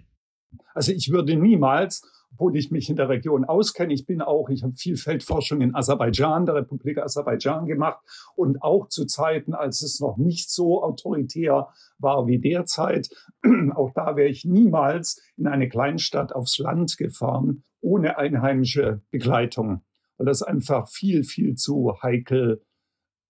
Also 0.73 0.93
ich 0.93 1.11
würde 1.11 1.35
niemals 1.35 2.01
obwohl 2.33 2.55
ich 2.55 2.71
mich 2.71 2.89
in 2.89 2.95
der 2.95 3.09
Region 3.09 3.45
auskenne. 3.45 3.93
Ich 3.93 4.05
bin 4.05 4.21
auch, 4.21 4.49
ich 4.49 4.63
habe 4.63 4.73
viel 4.73 4.95
Feldforschung 4.95 5.61
in 5.61 5.75
Aserbaidschan, 5.75 6.45
der 6.45 6.55
Republik 6.55 6.97
Aserbaidschan 6.97 7.65
gemacht 7.65 7.99
und 8.35 8.63
auch 8.63 8.87
zu 8.87 9.05
Zeiten, 9.05 9.53
als 9.53 9.81
es 9.81 9.99
noch 9.99 10.17
nicht 10.17 10.49
so 10.49 10.81
autoritär 10.81 11.67
war 11.99 12.27
wie 12.27 12.39
derzeit. 12.39 13.09
Auch 13.75 13.91
da 13.93 14.15
wäre 14.15 14.29
ich 14.29 14.45
niemals 14.45 15.21
in 15.37 15.45
eine 15.45 15.69
Kleinstadt 15.69 16.33
aufs 16.33 16.57
Land 16.57 16.97
gefahren 16.97 17.63
ohne 17.81 18.17
einheimische 18.17 19.01
Begleitung, 19.09 19.81
weil 20.21 20.25
das 20.27 20.43
einfach 20.43 20.87
viel, 20.87 21.23
viel 21.23 21.55
zu 21.55 21.95
heikel 22.03 22.63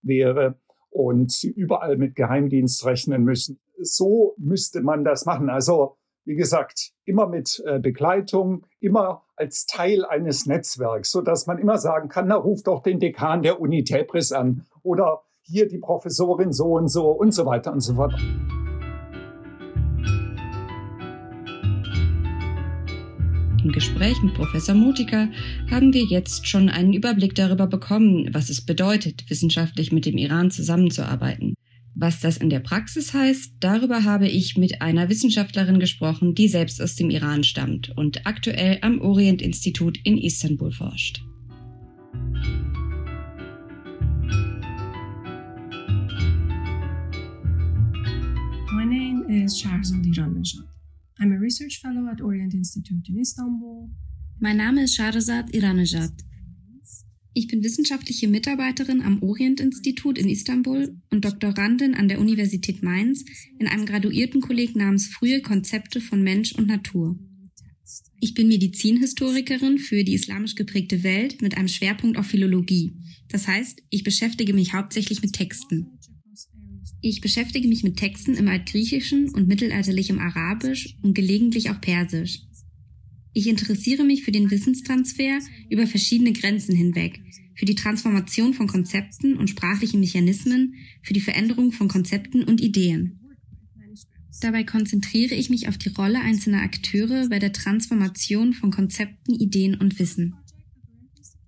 wäre 0.01 0.59
und 0.89 1.31
sie 1.31 1.49
überall 1.49 1.95
mit 1.95 2.15
Geheimdienst 2.15 2.85
rechnen 2.85 3.23
müssen. 3.23 3.61
So 3.81 4.35
müsste 4.37 4.81
man 4.81 5.05
das 5.05 5.25
machen. 5.25 5.49
Also 5.49 5.95
wie 6.25 6.35
gesagt, 6.35 6.91
immer 7.05 7.27
mit 7.27 7.63
äh, 7.65 7.79
Begleitung, 7.79 8.65
immer 8.81 9.23
als 9.37 9.65
Teil 9.67 10.03
eines 10.03 10.45
Netzwerks, 10.45 11.11
so 11.11 11.21
dass 11.21 11.47
man 11.47 11.59
immer 11.59 11.77
sagen 11.77 12.09
kann, 12.09 12.27
na, 12.27 12.35
ruf 12.35 12.61
doch 12.61 12.83
den 12.83 12.99
Dekan 12.99 13.41
der 13.41 13.61
Uni 13.61 13.85
Tebris 13.85 14.33
an 14.33 14.65
oder 14.83 15.21
hier 15.43 15.69
die 15.69 15.79
Professorin 15.79 16.51
so 16.51 16.73
und 16.73 16.89
so 16.89 17.09
und 17.09 17.31
so 17.31 17.45
weiter 17.45 17.71
und 17.71 17.79
so 17.79 17.95
fort. 17.95 18.13
Gespräch 23.71 24.21
mit 24.21 24.33
Professor 24.33 24.75
Mutika 24.75 25.29
haben 25.69 25.93
wir 25.93 26.03
jetzt 26.03 26.47
schon 26.47 26.69
einen 26.69 26.93
Überblick 26.93 27.35
darüber 27.35 27.67
bekommen, 27.67 28.29
was 28.33 28.49
es 28.49 28.61
bedeutet, 28.65 29.29
wissenschaftlich 29.29 29.91
mit 29.91 30.05
dem 30.05 30.17
Iran 30.17 30.51
zusammenzuarbeiten. 30.51 31.55
Was 31.93 32.21
das 32.21 32.37
in 32.37 32.49
der 32.49 32.61
Praxis 32.61 33.13
heißt, 33.13 33.55
darüber 33.59 34.03
habe 34.03 34.27
ich 34.27 34.57
mit 34.57 34.81
einer 34.81 35.09
Wissenschaftlerin 35.09 35.79
gesprochen, 35.79 36.35
die 36.35 36.47
selbst 36.47 36.81
aus 36.81 36.95
dem 36.95 37.09
Iran 37.09 37.43
stammt 37.43 37.95
und 37.97 38.25
aktuell 38.25 38.79
am 38.81 39.01
Orient-Institut 39.01 39.97
in 40.03 40.17
Istanbul 40.17 40.71
forscht. 40.71 41.21
My 48.73 48.85
name 48.85 49.25
is 49.27 49.59
Shahrzad 49.59 50.05
Iranejad. 50.05 50.70
I'm 51.19 51.33
a 51.33 51.39
research 51.39 51.79
fellow 51.81 52.07
at 52.09 52.21
Orient 52.21 52.53
Institute 52.53 53.09
in 53.09 53.19
Istanbul. 53.19 53.89
Mein 54.39 54.57
Name 54.57 54.83
ist 54.83 54.95
Shahrzad 54.95 55.53
Iranejad. 55.53 56.13
Ich 57.33 57.47
bin 57.47 57.63
wissenschaftliche 57.63 58.27
Mitarbeiterin 58.27 59.01
am 59.01 59.23
Orient-Institut 59.23 60.17
in 60.17 60.27
Istanbul 60.27 60.97
und 61.11 61.23
Doktorandin 61.23 61.93
an 61.93 62.09
der 62.09 62.19
Universität 62.19 62.83
Mainz 62.83 63.23
in 63.57 63.67
einem 63.67 63.85
Graduiertenkolleg 63.85 64.75
namens 64.75 65.07
Frühe 65.07 65.41
Konzepte 65.41 66.01
von 66.01 66.21
Mensch 66.23 66.53
und 66.53 66.67
Natur. 66.67 67.17
Ich 68.19 68.33
bin 68.33 68.49
Medizinhistorikerin 68.49 69.77
für 69.77 70.03
die 70.03 70.13
islamisch 70.13 70.55
geprägte 70.55 71.03
Welt 71.03 71.41
mit 71.41 71.57
einem 71.57 71.69
Schwerpunkt 71.69 72.17
auf 72.17 72.27
Philologie. 72.27 72.95
Das 73.29 73.47
heißt, 73.47 73.81
ich 73.89 74.03
beschäftige 74.03 74.53
mich 74.53 74.73
hauptsächlich 74.73 75.21
mit 75.21 75.33
Texten. 75.33 75.99
Ich 77.03 77.19
beschäftige 77.19 77.67
mich 77.67 77.83
mit 77.83 77.97
Texten 77.97 78.35
im 78.35 78.47
Altgriechischen 78.47 79.29
und 79.29 79.47
mittelalterlichem 79.47 80.19
Arabisch 80.19 80.95
und 81.01 81.15
gelegentlich 81.15 81.71
auch 81.71 81.81
Persisch. 81.81 82.41
Ich 83.33 83.47
interessiere 83.47 84.03
mich 84.03 84.23
für 84.23 84.31
den 84.31 84.51
Wissenstransfer 84.51 85.39
über 85.69 85.87
verschiedene 85.87 86.33
Grenzen 86.33 86.75
hinweg, 86.75 87.19
für 87.55 87.65
die 87.65 87.75
Transformation 87.75 88.53
von 88.53 88.67
Konzepten 88.67 89.35
und 89.37 89.49
sprachlichen 89.49 89.99
Mechanismen, 89.99 90.75
für 91.01 91.13
die 91.13 91.21
Veränderung 91.21 91.71
von 91.71 91.87
Konzepten 91.87 92.43
und 92.43 92.61
Ideen. 92.61 93.17
Dabei 94.41 94.63
konzentriere 94.63 95.35
ich 95.35 95.49
mich 95.49 95.67
auf 95.67 95.77
die 95.77 95.89
Rolle 95.89 96.19
einzelner 96.19 96.61
Akteure 96.61 97.29
bei 97.29 97.39
der 97.39 97.51
Transformation 97.51 98.53
von 98.53 98.71
Konzepten, 98.71 99.33
Ideen 99.33 99.75
und 99.75 99.97
Wissen. 99.99 100.35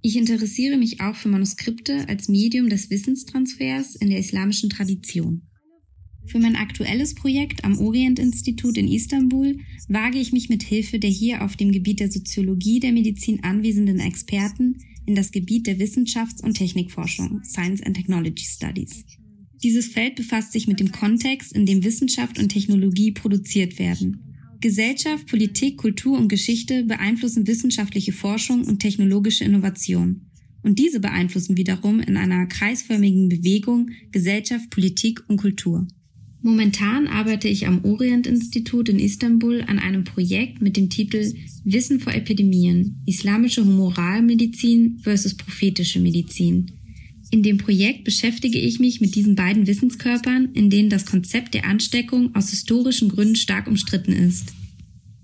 Ich 0.06 0.18
interessiere 0.18 0.76
mich 0.76 1.00
auch 1.00 1.16
für 1.16 1.30
Manuskripte 1.30 2.10
als 2.10 2.28
Medium 2.28 2.68
des 2.68 2.90
Wissenstransfers 2.90 3.96
in 3.96 4.10
der 4.10 4.20
islamischen 4.20 4.70
Tradition. 4.70 5.44
Für 6.26 6.40
mein 6.40 6.58
aktuelles 6.58 7.16
Projekt 7.16 7.64
am 7.64 7.80
Orient-Institut 7.80 8.78
in 8.78 8.90
Istanbul 8.90 9.58
wage 9.88 10.20
ich 10.20 10.34
mich 10.34 10.50
mit 10.50 10.62
Hilfe 10.62 11.00
der 11.00 11.10
hier 11.10 11.42
auf 11.42 11.56
dem 11.56 11.72
Gebiet 11.72 12.02
der 12.02 12.12
Soziologie 12.12 12.82
der 12.82 12.92
Medizin 12.92 13.46
anwesenden 13.46 14.02
Experten 14.02 14.76
in 15.06 15.16
das 15.16 15.32
Gebiet 15.32 15.68
der 15.68 15.80
Wissenschafts- 15.80 16.44
und 16.44 16.56
Technikforschung, 16.56 17.42
Science 17.46 17.82
and 17.82 17.96
Technology 17.96 18.44
Studies. 18.44 19.06
Dieses 19.64 19.88
Feld 19.88 20.16
befasst 20.16 20.52
sich 20.52 20.68
mit 20.68 20.82
dem 20.82 20.92
Kontext, 20.92 21.54
in 21.54 21.66
dem 21.66 21.86
Wissenschaft 21.86 22.40
und 22.40 22.50
Technologie 22.50 23.14
produziert 23.14 23.80
werden. 23.80 24.33
Gesellschaft, 24.64 25.28
Politik, 25.28 25.76
Kultur 25.76 26.18
und 26.18 26.30
Geschichte 26.30 26.86
beeinflussen 26.86 27.46
wissenschaftliche 27.48 28.14
Forschung 28.14 28.64
und 28.64 28.80
technologische 28.80 29.44
Innovation. 29.44 30.22
Und 30.62 30.80
diese 30.80 31.02
beeinflussen 31.02 31.58
wiederum 31.58 32.00
in 32.00 32.16
einer 32.16 32.46
kreisförmigen 32.46 33.28
Bewegung 33.28 33.90
Gesellschaft, 34.14 34.70
Politik 34.70 35.22
und 35.28 35.36
Kultur. 35.36 35.86
Momentan 36.42 37.08
arbeite 37.08 37.50
ich 37.50 37.68
am 37.68 37.84
Orient-Institut 37.84 38.88
in 38.88 39.00
Istanbul 39.00 39.66
an 39.68 39.80
einem 39.80 40.06
Projekt 40.06 40.62
mit 40.62 40.78
dem 40.78 40.90
Titel 40.90 41.34
Wissen 41.66 42.00
vor 42.00 42.14
Epidemien, 42.14 43.04
islamische 43.06 43.66
Humoralmedizin 43.66 45.00
versus 45.04 45.36
prophetische 45.36 46.00
Medizin. 46.00 46.72
In 47.34 47.42
dem 47.42 47.58
Projekt 47.58 48.04
beschäftige 48.04 48.60
ich 48.60 48.80
mich 48.80 49.02
mit 49.02 49.16
diesen 49.16 49.34
beiden 49.34 49.66
Wissenskörpern, 49.66 50.50
in 50.54 50.70
denen 50.70 50.92
das 50.92 51.08
Konzept 51.08 51.56
der 51.56 51.66
Ansteckung 51.66 52.36
aus 52.36 52.52
historischen 52.52 53.10
Gründen 53.10 53.36
stark 53.36 53.66
umstritten 53.66 54.12
ist. 54.12 54.54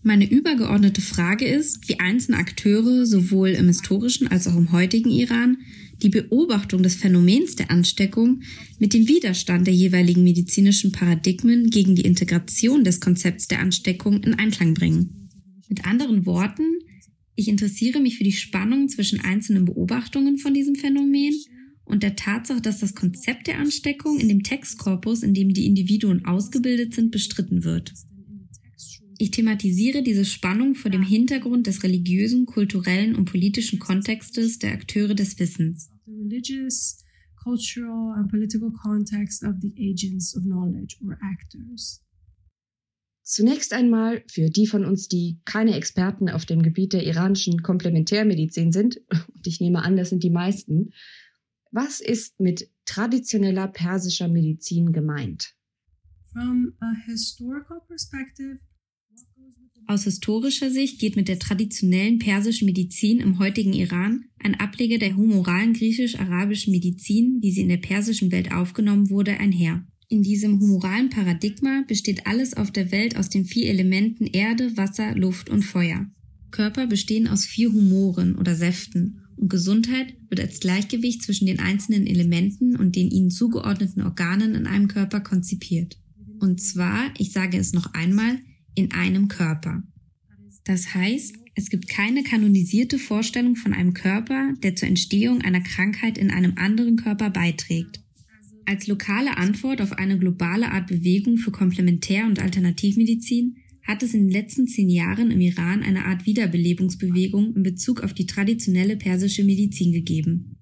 Meine 0.01 0.28
übergeordnete 0.28 1.01
Frage 1.01 1.46
ist, 1.46 1.88
wie 1.88 2.00
einzelne 2.00 2.38
Akteure 2.38 3.06
sowohl 3.06 3.50
im 3.50 3.68
historischen 3.68 4.28
als 4.28 4.48
auch 4.48 4.58
im 4.58 4.72
heutigen 4.72 5.12
Iran 5.12 5.58
die 6.01 6.10
Beobachtung 6.10 6.82
des 6.82 6.96
Phänomens 6.96 7.56
der 7.58 7.70
Ansteckung 7.70 8.42
mit 8.80 8.96
dem 8.96 9.08
Widerstand 9.08 9.68
der 9.68 9.75
jeweiligen 9.75 10.24
medizinischen 10.24 10.92
Paradigmen 10.92 11.70
gegen 11.70 11.94
die 11.94 12.06
Integration 12.06 12.84
des 12.84 13.01
Konzepts 13.01 13.48
der 13.48 13.60
Ansteckung 13.60 14.24
in 14.24 14.34
Einklang 14.34 14.74
bringen. 14.74 15.30
Mit 15.68 15.86
anderen 15.86 16.25
Worten, 16.25 16.80
ich 17.36 17.50
interessiere 17.50 18.00
mich 18.00 18.18
für 18.18 18.24
die 18.24 18.32
Spannung 18.32 18.89
zwischen 18.89 19.20
einzelnen 19.20 19.66
Beobachtungen 19.66 20.39
von 20.39 20.56
diesem 20.56 20.74
Phänomen 20.74 21.36
und 21.89 22.03
der 22.03 22.15
Tatsache, 22.15 22.62
dass 22.62 22.79
das 22.79 22.96
Konzept 22.96 23.48
der 23.48 23.58
Ansteckung 23.58 24.19
in 24.19 24.29
dem 24.29 24.43
Textkorpus, 24.43 25.24
in 25.24 25.34
dem 25.34 25.53
die 25.53 25.65
Individuen 25.65 26.25
ausgebildet 26.25 26.93
sind, 26.93 27.12
bestritten 27.12 27.63
wird. 27.63 27.93
Ich 29.17 29.31
thematisiere 29.31 30.01
diese 30.01 30.24
Spannung 30.24 30.75
vor 30.75 30.91
dem 30.91 31.03
Hintergrund 31.03 31.67
des 31.67 31.84
religiösen, 31.84 32.46
kulturellen 32.46 33.15
und 33.15 33.25
politischen 33.25 33.77
Kontextes 33.77 34.60
der 34.60 34.72
Akteure 34.72 35.13
des 35.13 35.38
Wissens. 35.39 35.89
cultural 37.41 38.13
and 38.17 38.29
political 38.29 38.69
context 38.69 39.43
of 39.43 39.55
the 39.62 39.74
agents 39.77 40.36
of 40.36 40.43
knowledge 40.43 40.98
or 41.01 41.17
actors. 41.24 42.01
Zunächst 43.24 43.74
einmal 43.74 44.24
für 44.27 44.50
die 44.50 44.65
von 44.65 44.86
uns, 44.86 45.08
die 45.08 45.39
keine 45.46 45.75
Experten 45.75 46.29
auf 46.29 46.46
dem 46.46 46.63
Gebiet 46.63 46.93
der 46.93 47.05
iranischen 47.05 47.62
Komplementärmedizin 47.62 48.72
sind, 48.72 48.98
und 49.36 49.46
ich 49.46 49.62
nehme 49.62 49.84
an, 49.84 49.96
das 49.96 50.10
sind 50.10 50.24
die 50.24 50.31
meisten, 50.31 50.91
was 51.71 51.99
ist 51.99 52.39
mit 52.39 52.69
traditioneller 52.85 53.67
persischer 53.67 54.27
Medizin 54.27 54.91
gemeint? 54.91 55.55
Aus 59.88 60.03
historischer 60.03 60.69
Sicht 60.69 60.99
geht 60.99 61.15
mit 61.15 61.27
der 61.27 61.39
traditionellen 61.39 62.19
persischen 62.19 62.67
Medizin 62.67 63.19
im 63.19 63.39
heutigen 63.39 63.73
Iran 63.73 64.25
ein 64.38 64.55
Ableger 64.55 64.99
der 64.99 65.15
humoralen 65.15 65.73
griechisch-arabischen 65.73 66.71
Medizin, 66.71 67.39
wie 67.41 67.51
sie 67.51 67.61
in 67.61 67.69
der 67.69 67.77
persischen 67.77 68.31
Welt 68.31 68.51
aufgenommen 68.51 69.09
wurde, 69.09 69.39
einher. 69.39 69.83
In 70.07 70.21
diesem 70.21 70.59
humoralen 70.59 71.09
Paradigma 71.09 71.83
besteht 71.88 72.27
alles 72.27 72.55
auf 72.55 72.71
der 72.71 72.91
Welt 72.91 73.15
aus 73.15 73.29
den 73.29 73.45
vier 73.45 73.69
Elementen 73.69 74.25
Erde, 74.25 74.77
Wasser, 74.77 75.15
Luft 75.15 75.49
und 75.49 75.63
Feuer. 75.63 76.07
Körper 76.51 76.88
bestehen 76.88 77.27
aus 77.27 77.45
vier 77.45 77.71
Humoren 77.71 78.35
oder 78.35 78.55
Säften 78.55 79.21
und 79.39 79.50
Gesundheit 79.50 80.15
wird 80.29 80.41
als 80.41 80.60
Gleichgewicht 80.60 81.24
zwischen 81.24 81.48
den 81.48 81.60
einzelnen 81.60 82.05
Elementen 82.05 82.75
und 82.75 82.96
den 82.96 83.10
ihnen 83.10 83.31
zugeordneten 83.31 84.01
Organen 84.01 84.53
in 84.53 84.67
einem 84.67 84.89
Körper 84.89 85.22
konzipiert. 85.22 85.98
Und 86.39 86.62
zwar, 86.62 87.13
ich 87.17 87.31
sage 87.31 87.58
es 87.58 87.74
noch 87.74 87.93
einmal, 87.93 88.39
in 88.75 88.91
einem 88.91 89.29
Körper. 89.29 89.84
Das 90.65 90.93
heißt, 90.93 91.36
es 91.55 91.69
gibt 91.69 91.89
keine 91.89 92.24
kanonisierte 92.24 93.00
Vorstellung 93.00 93.55
von 93.55 93.74
einem 93.74 93.93
Körper, 93.93 94.53
der 94.62 94.75
zur 94.75 94.88
Entstehung 94.88 95.41
einer 95.41 95.62
Krankheit 95.62 96.17
in 96.17 96.31
einem 96.31 96.53
anderen 96.58 96.98
Körper 96.98 97.29
beiträgt. 97.29 98.01
Als 98.65 98.88
lokale 98.88 99.38
Antwort 99.38 99.81
auf 99.81 99.93
eine 99.93 100.19
globale 100.19 100.72
Art 100.72 100.88
Bewegung 100.88 101.38
für 101.38 101.51
Komplementär- 101.51 102.27
und 102.27 102.39
Alternativmedizin 102.39 103.58
hat 103.89 104.03
es 104.03 104.13
in 104.13 104.27
den 104.27 104.29
letzten 104.29 104.67
zehn 104.67 104.88
Jahren 104.88 105.31
im 105.31 105.41
Iran 105.41 105.81
eine 105.81 106.05
Art 106.05 106.27
Wiederbelebungsbewegung 106.27 107.55
in 107.55 107.63
Bezug 107.63 108.01
auf 108.01 108.13
die 108.13 108.27
traditionelle 108.27 108.98
persische 108.98 109.43
Medizin 109.43 109.91
gegeben. 109.91 110.55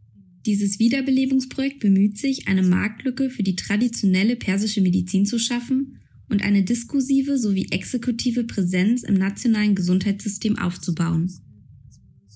Dieses 0.46 0.80
Wiederbelebungsprojekt 0.80 1.80
bemüht 1.80 2.18
sich, 2.18 2.48
eine 2.48 2.64
Marktlücke 2.64 3.30
für 3.30 3.44
die 3.44 3.58
traditionelle 3.58 4.38
persische 4.38 4.80
Medizin 4.80 5.26
zu 5.26 5.40
schaffen 5.40 5.98
und 6.30 6.42
eine 6.42 6.64
diskursive 6.64 7.38
sowie 7.38 7.68
exekutive 7.70 8.46
Präsenz 8.46 9.04
im 9.04 9.16
nationalen 9.16 9.76
Gesundheitssystem 9.76 10.58
aufzubauen. 10.58 11.30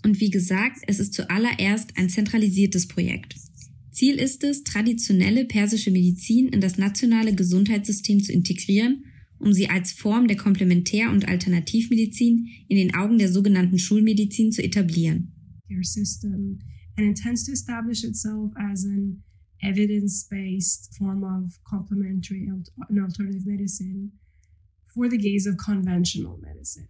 Und 0.03 0.19
wie 0.19 0.29
gesagt, 0.29 0.83
es 0.88 1.00
ist 1.00 1.13
zuallererst 1.13 1.91
ein 1.95 2.10
zentralisiertes 2.10 2.89
Projekt. 2.89 3.36
Ziel 3.93 4.15
ist 4.15 4.43
es, 4.43 4.65
traditionelle 4.65 5.45
persische 5.45 5.91
Medizin 5.91 6.49
in 6.49 6.60
das 6.60 6.77
nationale 6.77 7.34
Gesundheitssystem 7.34 8.21
zu 8.21 8.34
integrieren, 8.34 9.06
um 9.41 9.54
sie 9.54 9.69
als 9.69 9.91
Form 9.91 10.27
der 10.27 10.38
Komplementär- 10.38 11.12
und 11.12 11.27
Alternativmedizin 11.27 12.47
in 12.67 12.77
den 12.77 12.93
Augen 12.93 13.17
der 13.17 13.32
sogenannten 13.32 13.80
Schulmedizin 13.80 14.51
zu 14.51 14.63
etablieren. 14.63 15.34
System 15.82 16.60
and 16.97 17.08
intends 17.08 17.45
to 17.45 17.51
establish 17.51 18.04
itself 18.04 18.51
as 18.56 18.84
an 18.86 19.23
evidence-based 19.62 20.93
form 20.97 21.23
of 21.23 21.58
complementary 21.63 22.49
and 22.49 22.67
alternative 22.99 23.45
medicine 23.45 24.12
for 24.93 25.10
the 25.10 25.17
gaze 25.17 25.47
of 25.47 25.58
conventional 25.58 26.38
medicine. 26.38 26.88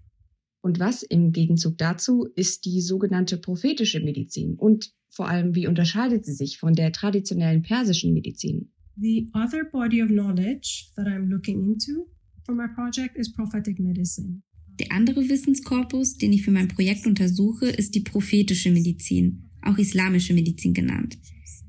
Und 0.63 0.79
was 0.79 1.03
im 1.03 1.31
Gegenzug 1.31 1.77
dazu 1.77 2.27
ist 2.35 2.65
die 2.65 2.81
sogenannte 2.81 3.37
prophetische 3.37 3.99
Medizin 3.99 4.55
und 4.55 4.93
vor 5.09 5.27
allem 5.27 5.55
wie 5.55 5.67
unterscheidet 5.67 6.25
sie 6.25 6.33
sich 6.33 6.59
von 6.59 6.73
der 6.73 6.91
traditionellen 6.91 7.63
persischen 7.63 8.13
Medizin? 8.13 8.71
The 8.97 9.29
other 9.33 9.63
body 9.71 10.03
of 10.03 10.09
knowledge 10.09 10.91
that 10.95 11.07
I'm 11.07 11.27
looking 11.29 11.61
into 11.61 12.07
for 12.51 12.55
my 12.55 12.67
project 12.67 13.17
is 13.17 13.31
prophetic 13.31 13.79
medicine. 13.79 14.41
Der 14.79 14.91
andere 14.91 15.29
Wissenskorpus, 15.29 16.17
den 16.17 16.33
ich 16.33 16.43
für 16.43 16.51
mein 16.51 16.67
Projekt 16.67 17.05
untersuche, 17.07 17.67
ist 17.67 17.95
die 17.95 18.01
prophetische 18.01 18.71
Medizin, 18.71 19.49
auch 19.61 19.77
islamische 19.77 20.33
Medizin 20.33 20.73
genannt. 20.73 21.17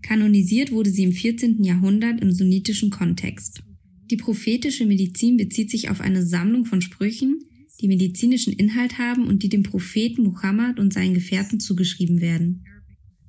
Kanonisiert 0.02 0.72
wurde 0.72 0.90
sie 0.90 1.04
im 1.04 1.12
14. 1.12 1.62
Jahrhundert 1.62 2.20
im 2.20 2.32
sunnitischen 2.32 2.90
Kontext. 2.90 3.62
Die 4.10 4.16
prophetische 4.16 4.86
Medizin 4.86 5.36
bezieht 5.36 5.70
sich 5.70 5.88
auf 5.88 6.00
eine 6.00 6.26
Sammlung 6.26 6.64
von 6.64 6.80
Sprüchen, 6.80 7.38
die 7.80 7.88
medizinischen 7.88 8.52
Inhalt 8.52 8.98
haben 8.98 9.26
und 9.26 9.42
die 9.42 9.48
dem 9.48 9.62
Propheten 9.62 10.24
Muhammad 10.24 10.80
und 10.80 10.92
seinen 10.92 11.14
Gefährten 11.14 11.60
zugeschrieben 11.60 12.20
werden. 12.20 12.64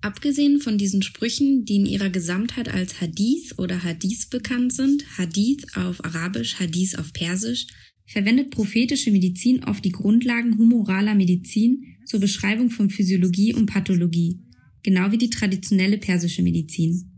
Abgesehen 0.03 0.59
von 0.59 0.77
diesen 0.77 1.01
Sprüchen, 1.01 1.63
die 1.63 1.77
in 1.77 1.85
ihrer 1.85 2.09
Gesamtheit 2.09 2.67
als 2.67 2.99
Hadith 2.99 3.57
oder 3.57 3.83
Hadith 3.83 4.27
bekannt 4.29 4.73
sind, 4.73 5.05
Hadith 5.17 5.63
auf 5.75 6.03
Arabisch, 6.03 6.59
Hadith 6.59 6.95
auf 6.95 7.13
Persisch, 7.13 7.67
verwendet 8.05 8.49
prophetische 8.49 9.11
Medizin 9.11 9.63
oft 9.63 9.85
die 9.85 9.93
Grundlagen 9.93 10.57
humoraler 10.57 11.15
Medizin 11.15 11.95
zur 12.05 12.19
Beschreibung 12.19 12.69
von 12.69 12.89
Physiologie 12.89 13.53
und 13.53 13.67
Pathologie, 13.67 14.41
genau 14.83 15.09
wie 15.13 15.17
die 15.17 15.29
traditionelle 15.29 15.97
persische 15.97 16.43
Medizin. 16.43 17.09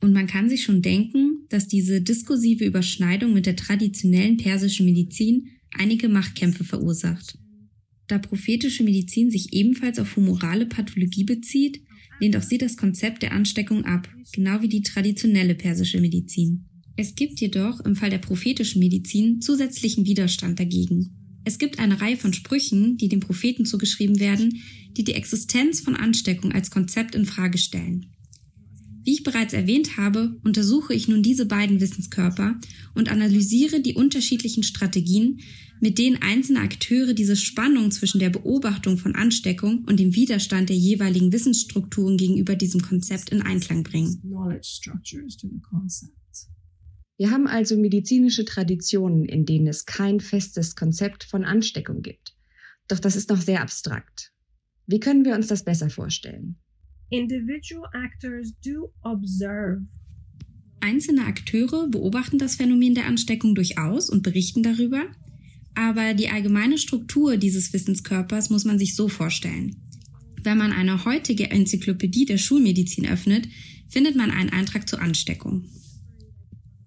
Und 0.00 0.14
man 0.14 0.26
kann 0.26 0.48
sich 0.48 0.62
schon 0.62 0.80
denken, 0.80 1.44
dass 1.50 1.68
diese 1.68 2.00
diskursive 2.00 2.64
Überschneidung 2.64 3.34
mit 3.34 3.44
der 3.44 3.56
traditionellen 3.56 4.38
persischen 4.38 4.86
Medizin 4.86 5.48
einige 5.70 6.08
Machtkämpfe 6.08 6.64
verursacht. 6.64 7.36
Da 8.06 8.16
prophetische 8.16 8.84
Medizin 8.84 9.30
sich 9.30 9.52
ebenfalls 9.52 9.98
auf 9.98 10.16
humorale 10.16 10.64
Pathologie 10.64 11.24
bezieht, 11.24 11.82
lehnt 12.22 12.36
auch 12.36 12.42
sie 12.42 12.56
das 12.56 12.76
Konzept 12.76 13.22
der 13.22 13.32
Ansteckung 13.32 13.84
ab, 13.84 14.08
genau 14.32 14.62
wie 14.62 14.68
die 14.68 14.82
traditionelle 14.82 15.56
persische 15.56 16.00
Medizin. 16.00 16.68
Es 16.96 17.16
gibt 17.16 17.40
jedoch 17.40 17.80
im 17.80 17.96
Fall 17.96 18.10
der 18.10 18.18
prophetischen 18.18 18.78
Medizin 18.78 19.40
zusätzlichen 19.40 20.06
Widerstand 20.06 20.60
dagegen. 20.60 21.16
Es 21.44 21.58
gibt 21.58 21.80
eine 21.80 22.00
Reihe 22.00 22.16
von 22.16 22.32
Sprüchen, 22.32 22.96
die 22.96 23.08
dem 23.08 23.18
Propheten 23.18 23.64
zugeschrieben 23.64 24.20
werden, 24.20 24.62
die 24.96 25.02
die 25.02 25.14
Existenz 25.14 25.80
von 25.80 25.96
Ansteckung 25.96 26.52
als 26.52 26.70
Konzept 26.70 27.16
in 27.16 27.24
Frage 27.24 27.58
stellen. 27.58 28.06
Wie 29.04 29.14
ich 29.14 29.22
bereits 29.24 29.52
erwähnt 29.52 29.96
habe, 29.96 30.38
untersuche 30.44 30.94
ich 30.94 31.08
nun 31.08 31.22
diese 31.22 31.46
beiden 31.46 31.80
Wissenskörper 31.80 32.60
und 32.94 33.10
analysiere 33.10 33.80
die 33.80 33.94
unterschiedlichen 33.94 34.62
Strategien, 34.62 35.40
mit 35.80 35.98
denen 35.98 36.22
einzelne 36.22 36.60
Akteure 36.60 37.12
diese 37.12 37.34
Spannung 37.34 37.90
zwischen 37.90 38.20
der 38.20 38.30
Beobachtung 38.30 38.98
von 38.98 39.16
Ansteckung 39.16 39.84
und 39.88 39.98
dem 39.98 40.14
Widerstand 40.14 40.68
der 40.68 40.76
jeweiligen 40.76 41.32
Wissensstrukturen 41.32 42.16
gegenüber 42.16 42.54
diesem 42.54 42.82
Konzept 42.82 43.30
in 43.30 43.42
Einklang 43.42 43.82
bringen. 43.82 44.20
Wir 47.18 47.30
haben 47.30 47.48
also 47.48 47.76
medizinische 47.76 48.44
Traditionen, 48.44 49.24
in 49.24 49.44
denen 49.44 49.66
es 49.66 49.84
kein 49.84 50.20
festes 50.20 50.76
Konzept 50.76 51.24
von 51.24 51.44
Ansteckung 51.44 52.02
gibt. 52.02 52.36
Doch 52.86 53.00
das 53.00 53.16
ist 53.16 53.30
noch 53.30 53.40
sehr 53.40 53.60
abstrakt. 53.60 54.32
Wie 54.86 55.00
können 55.00 55.24
wir 55.24 55.34
uns 55.34 55.48
das 55.48 55.64
besser 55.64 55.90
vorstellen? 55.90 56.61
Individual 57.12 57.86
actors 57.92 58.54
do 58.64 58.90
observe. 59.02 59.86
Einzelne 60.80 61.26
Akteure 61.26 61.86
beobachten 61.88 62.38
das 62.38 62.56
Phänomen 62.56 62.94
der 62.94 63.06
Ansteckung 63.06 63.54
durchaus 63.54 64.08
und 64.08 64.22
berichten 64.22 64.62
darüber, 64.62 65.04
aber 65.74 66.14
die 66.14 66.30
allgemeine 66.30 66.78
Struktur 66.78 67.36
dieses 67.36 67.72
Wissenskörpers 67.74 68.48
muss 68.48 68.64
man 68.64 68.78
sich 68.78 68.96
so 68.96 69.08
vorstellen. 69.08 69.76
Wenn 70.42 70.56
man 70.56 70.72
eine 70.72 71.04
heutige 71.04 71.50
Enzyklopädie 71.50 72.24
der 72.24 72.38
Schulmedizin 72.38 73.06
öffnet, 73.06 73.46
findet 73.90 74.16
man 74.16 74.30
einen 74.30 74.50
Eintrag 74.50 74.88
zur 74.88 75.02
Ansteckung. 75.02 75.66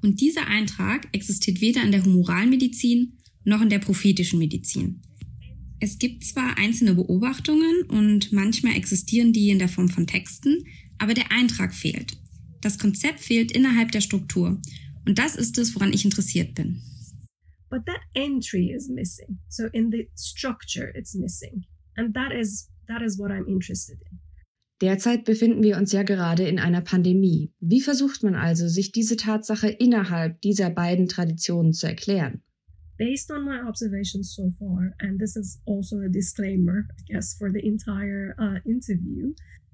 Und 0.01 0.21
dieser 0.21 0.47
Eintrag 0.47 1.07
existiert 1.11 1.61
weder 1.61 1.83
in 1.83 1.91
der 1.91 2.03
Humoralmedizin 2.03 3.19
noch 3.43 3.61
in 3.61 3.69
der 3.69 3.79
prophetischen 3.79 4.39
Medizin. 4.39 5.01
Es 5.79 5.99
gibt 5.99 6.23
zwar 6.23 6.57
einzelne 6.57 6.95
Beobachtungen 6.95 7.83
und 7.89 8.31
manchmal 8.31 8.75
existieren 8.75 9.33
die 9.33 9.49
in 9.49 9.59
der 9.59 9.67
Form 9.67 9.89
von 9.89 10.07
Texten, 10.07 10.65
aber 10.97 11.13
der 11.13 11.31
Eintrag 11.31 11.73
fehlt. 11.73 12.17
Das 12.61 12.79
Konzept 12.79 13.19
fehlt 13.19 13.51
innerhalb 13.51 13.91
der 13.91 14.01
Struktur. 14.01 14.61
Und 15.05 15.19
das 15.19 15.35
ist 15.35 15.57
es, 15.57 15.75
woran 15.75 15.93
ich 15.93 16.05
interessiert 16.05 16.55
bin. 16.55 16.81
But 17.69 17.85
that 17.85 18.01
entry 18.13 18.71
is 18.71 18.87
missing. 18.87 19.39
So 19.49 19.65
in 19.73 19.91
the 19.91 20.09
structure 20.17 20.91
it's 20.95 21.13
missing. 21.13 21.65
And 21.95 22.15
that 22.15 22.31
is 22.31 22.69
that 22.87 23.01
is 23.01 23.19
what 23.19 23.31
I'm 23.31 23.47
interested 23.47 23.99
in. 24.09 24.19
Derzeit 24.81 25.23
befinden 25.23 25.63
wir 25.63 25.77
uns 25.77 25.93
ja 25.93 26.03
gerade 26.03 26.47
in 26.47 26.59
einer 26.59 26.81
Pandemie. 26.81 27.53
Wie 27.59 27.81
versucht 27.81 28.23
man 28.23 28.35
also, 28.35 28.67
sich 28.67 28.91
diese 28.91 29.15
Tatsache 29.15 29.69
innerhalb 29.69 30.41
dieser 30.41 30.69
beiden 30.69 31.07
Traditionen 31.07 31.71
zu 31.71 31.87
erklären? 31.87 32.41
Based 32.97 33.29
on 33.29 33.43
my 33.43 33.59
observations 33.67 34.33
so 34.33 34.51
far, 34.57 34.93
and 34.99 35.19
this 35.19 35.35
is 35.35 35.59
also 35.65 35.97
a 35.97 36.09
disclaimer, 36.09 36.87
I 36.97 37.13
guess, 37.13 37.35
for 37.37 37.51
the 37.51 37.59
entire 37.59 38.35
uh, 38.39 38.59
interview. 38.65 39.33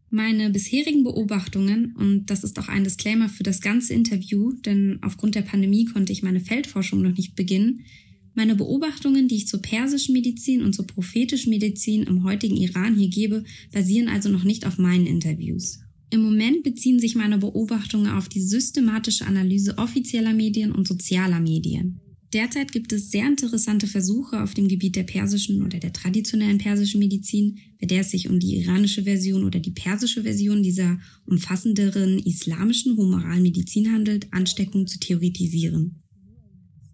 Meine 0.09 0.49
bisherigen 0.49 1.03
Beobachtungen, 1.03 1.95
und 1.95 2.25
das 2.25 2.43
ist 2.43 2.59
auch 2.59 2.67
ein 2.67 2.83
Disclaimer 2.83 3.29
für 3.29 3.43
das 3.43 3.61
ganze 3.61 3.93
Interview, 3.93 4.51
denn 4.65 4.99
aufgrund 5.01 5.35
der 5.35 5.43
Pandemie 5.43 5.85
konnte 5.85 6.11
ich 6.11 6.21
meine 6.21 6.41
Feldforschung 6.41 7.01
noch 7.01 7.15
nicht 7.15 7.35
beginnen, 7.35 7.85
meine 8.33 8.55
Beobachtungen, 8.55 9.27
die 9.27 9.35
ich 9.35 9.47
zur 9.47 9.61
persischen 9.61 10.13
Medizin 10.13 10.63
und 10.63 10.73
zur 10.73 10.87
prophetischen 10.87 11.49
Medizin 11.49 12.03
im 12.03 12.23
heutigen 12.23 12.57
Iran 12.57 12.95
hier 12.95 13.09
gebe, 13.09 13.43
basieren 13.71 14.07
also 14.07 14.29
noch 14.29 14.43
nicht 14.43 14.65
auf 14.65 14.77
meinen 14.77 15.05
Interviews. 15.05 15.79
Im 16.09 16.21
Moment 16.23 16.63
beziehen 16.63 16.99
sich 16.99 17.15
meine 17.15 17.37
Beobachtungen 17.37 18.11
auf 18.11 18.27
die 18.27 18.41
systematische 18.41 19.25
Analyse 19.25 19.77
offizieller 19.77 20.33
Medien 20.33 20.71
und 20.71 20.87
sozialer 20.87 21.39
Medien. 21.39 22.01
Derzeit 22.33 22.71
gibt 22.71 22.93
es 22.93 23.11
sehr 23.11 23.27
interessante 23.27 23.87
Versuche 23.87 24.41
auf 24.41 24.53
dem 24.53 24.69
Gebiet 24.69 24.95
der 24.95 25.03
persischen 25.03 25.63
oder 25.63 25.79
der 25.79 25.91
traditionellen 25.91 26.59
persischen 26.59 26.99
Medizin, 26.99 27.59
bei 27.79 27.87
der 27.87 28.01
es 28.01 28.11
sich 28.11 28.29
um 28.29 28.39
die 28.39 28.55
iranische 28.57 29.03
Version 29.03 29.43
oder 29.43 29.59
die 29.59 29.71
persische 29.71 30.23
Version 30.23 30.63
dieser 30.63 30.97
umfassenderen 31.25 32.19
islamischen 32.19 32.95
humoralen 32.95 33.43
Medizin 33.43 33.91
handelt, 33.91 34.31
Ansteckung 34.31 34.87
zu 34.87 34.97
theoretisieren. 34.97 36.01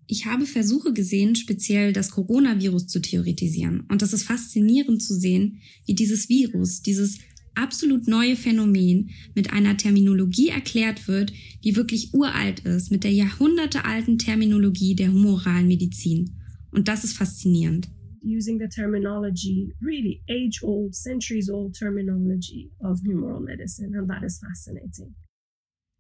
Ich 0.08 0.26
habe 0.26 0.46
Versuche 0.46 0.94
gesehen, 0.94 1.36
speziell 1.36 1.94
das 1.94 2.12
Coronavirus 2.12 2.88
zu 2.88 3.00
theoretisieren. 3.00 3.82
Und 3.90 4.02
das 4.02 4.14
ist 4.14 4.24
faszinierend 4.24 5.04
zu 5.04 5.14
sehen, 5.14 5.60
wie 5.86 5.94
dieses 5.94 6.30
Virus, 6.30 6.82
dieses 6.82 7.20
absolut 7.58 8.08
neue 8.08 8.36
Phänomen 8.36 9.10
mit 9.36 9.52
einer 9.52 9.76
Terminologie 9.76 10.50
erklärt 10.50 11.08
wird, 11.08 11.34
die 11.64 11.76
wirklich 11.76 12.14
uralt 12.14 12.60
ist, 12.62 12.92
mit 12.92 13.04
der 13.04 13.12
jahrhundertealten 13.12 14.18
Terminologie 14.18 14.96
der 14.96 15.12
humoralen 15.12 15.68
Medizin. 15.68 16.38
Und 16.72 16.88
das 16.88 17.04
ist 17.04 17.18
faszinierend. 17.18 17.90
Using 18.24 18.60
the 18.60 18.68
terminology, 18.68 19.74
really 19.82 20.22
age-old, 20.30 20.94
centuries-old 20.94 21.74
terminology 21.74 22.72
of 22.80 23.00
humoral 23.02 23.42
medicine, 23.42 23.98
and 23.98 24.10
that 24.10 24.24
is 24.24 24.40
fascinating. 24.40 25.16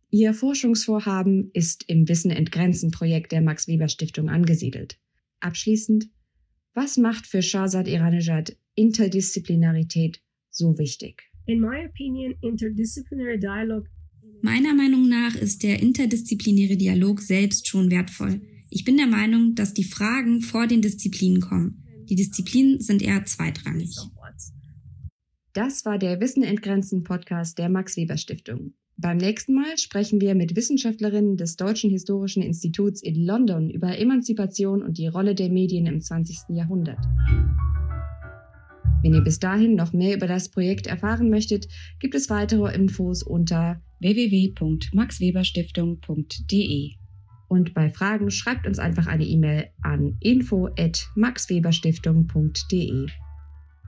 Ihr 0.09 0.33
Forschungsvorhaben 0.33 1.51
ist 1.53 1.83
im 1.87 2.07
Wissen 2.07 2.31
entgrenzen 2.31 2.91
Projekt 2.91 3.31
der 3.31 3.41
Max 3.41 3.67
Weber 3.67 3.89
Stiftung 3.89 4.29
angesiedelt. 4.29 4.99
Abschließend, 5.39 6.09
was 6.73 6.97
macht 6.97 7.27
für 7.27 7.41
Shahzad 7.41 7.87
Iranejad 7.87 8.55
Interdisziplinarität 8.75 10.21
so 10.49 10.77
wichtig? 10.77 11.23
In 11.47 11.61
my 11.61 11.85
opinion, 11.85 12.35
interdisciplinary 12.41 13.39
dialogue 13.39 13.87
Meiner 14.41 14.73
Meinung 14.73 15.07
nach 15.07 15.35
ist 15.35 15.63
der 15.63 15.81
interdisziplinäre 15.81 16.75
Dialog 16.75 17.21
selbst 17.21 17.67
schon 17.67 17.89
wertvoll. 17.89 18.41
Ich 18.69 18.83
bin 18.83 18.97
der 18.97 19.07
Meinung, 19.07 19.55
dass 19.55 19.73
die 19.73 19.85
Fragen 19.85 20.41
vor 20.41 20.67
den 20.67 20.81
Disziplinen 20.81 21.39
kommen. 21.39 21.83
Die 22.09 22.15
Disziplinen 22.15 22.81
sind 22.81 23.01
eher 23.01 23.23
zweitrangig. 23.25 23.95
Das 25.53 25.85
war 25.85 25.97
der 25.97 26.19
Wissen 26.19 26.43
entgrenzen 26.43 27.03
Podcast 27.03 27.57
der 27.57 27.69
Max 27.69 27.95
Weber 27.95 28.17
Stiftung. 28.17 28.73
Beim 28.97 29.17
nächsten 29.17 29.55
Mal 29.55 29.77
sprechen 29.77 30.19
wir 30.19 30.35
mit 30.35 30.55
Wissenschaftlerinnen 30.55 31.37
des 31.37 31.55
Deutschen 31.55 31.89
Historischen 31.89 32.43
Instituts 32.43 33.01
in 33.01 33.25
London 33.25 33.69
über 33.69 33.97
Emanzipation 33.97 34.83
und 34.83 34.97
die 34.97 35.07
Rolle 35.07 35.33
der 35.33 35.49
Medien 35.49 35.85
im 35.85 36.01
20. 36.01 36.55
Jahrhundert. 36.55 36.99
Wenn 39.03 39.13
ihr 39.13 39.21
bis 39.21 39.37
dahin 39.39 39.75
noch 39.75 39.93
mehr 39.93 40.15
über 40.15 40.25
das 40.27 40.49
Projekt 40.49 40.87
erfahren 40.87 41.29
möchtet, 41.29 41.67
gibt 41.99 42.15
es 42.15 42.29
weitere 42.29 42.73
Infos 42.73 43.23
unter 43.23 43.81
www.maxweberstiftung.de. 43.99 46.91
Und 47.47 47.73
bei 47.73 47.89
Fragen 47.89 48.29
schreibt 48.29 48.67
uns 48.67 48.79
einfach 48.79 49.07
eine 49.07 49.25
E-Mail 49.25 49.69
an 49.81 50.17
info@maxweberstiftung.de. 50.19 53.07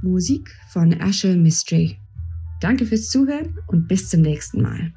Musik 0.01 0.49
von 0.69 0.93
Asher 1.01 1.35
Mystery. 1.35 1.97
Danke 2.61 2.85
fürs 2.85 3.09
Zuhören 3.09 3.57
und 3.67 3.87
bis 3.87 4.09
zum 4.09 4.21
nächsten 4.21 4.61
Mal. 4.61 4.93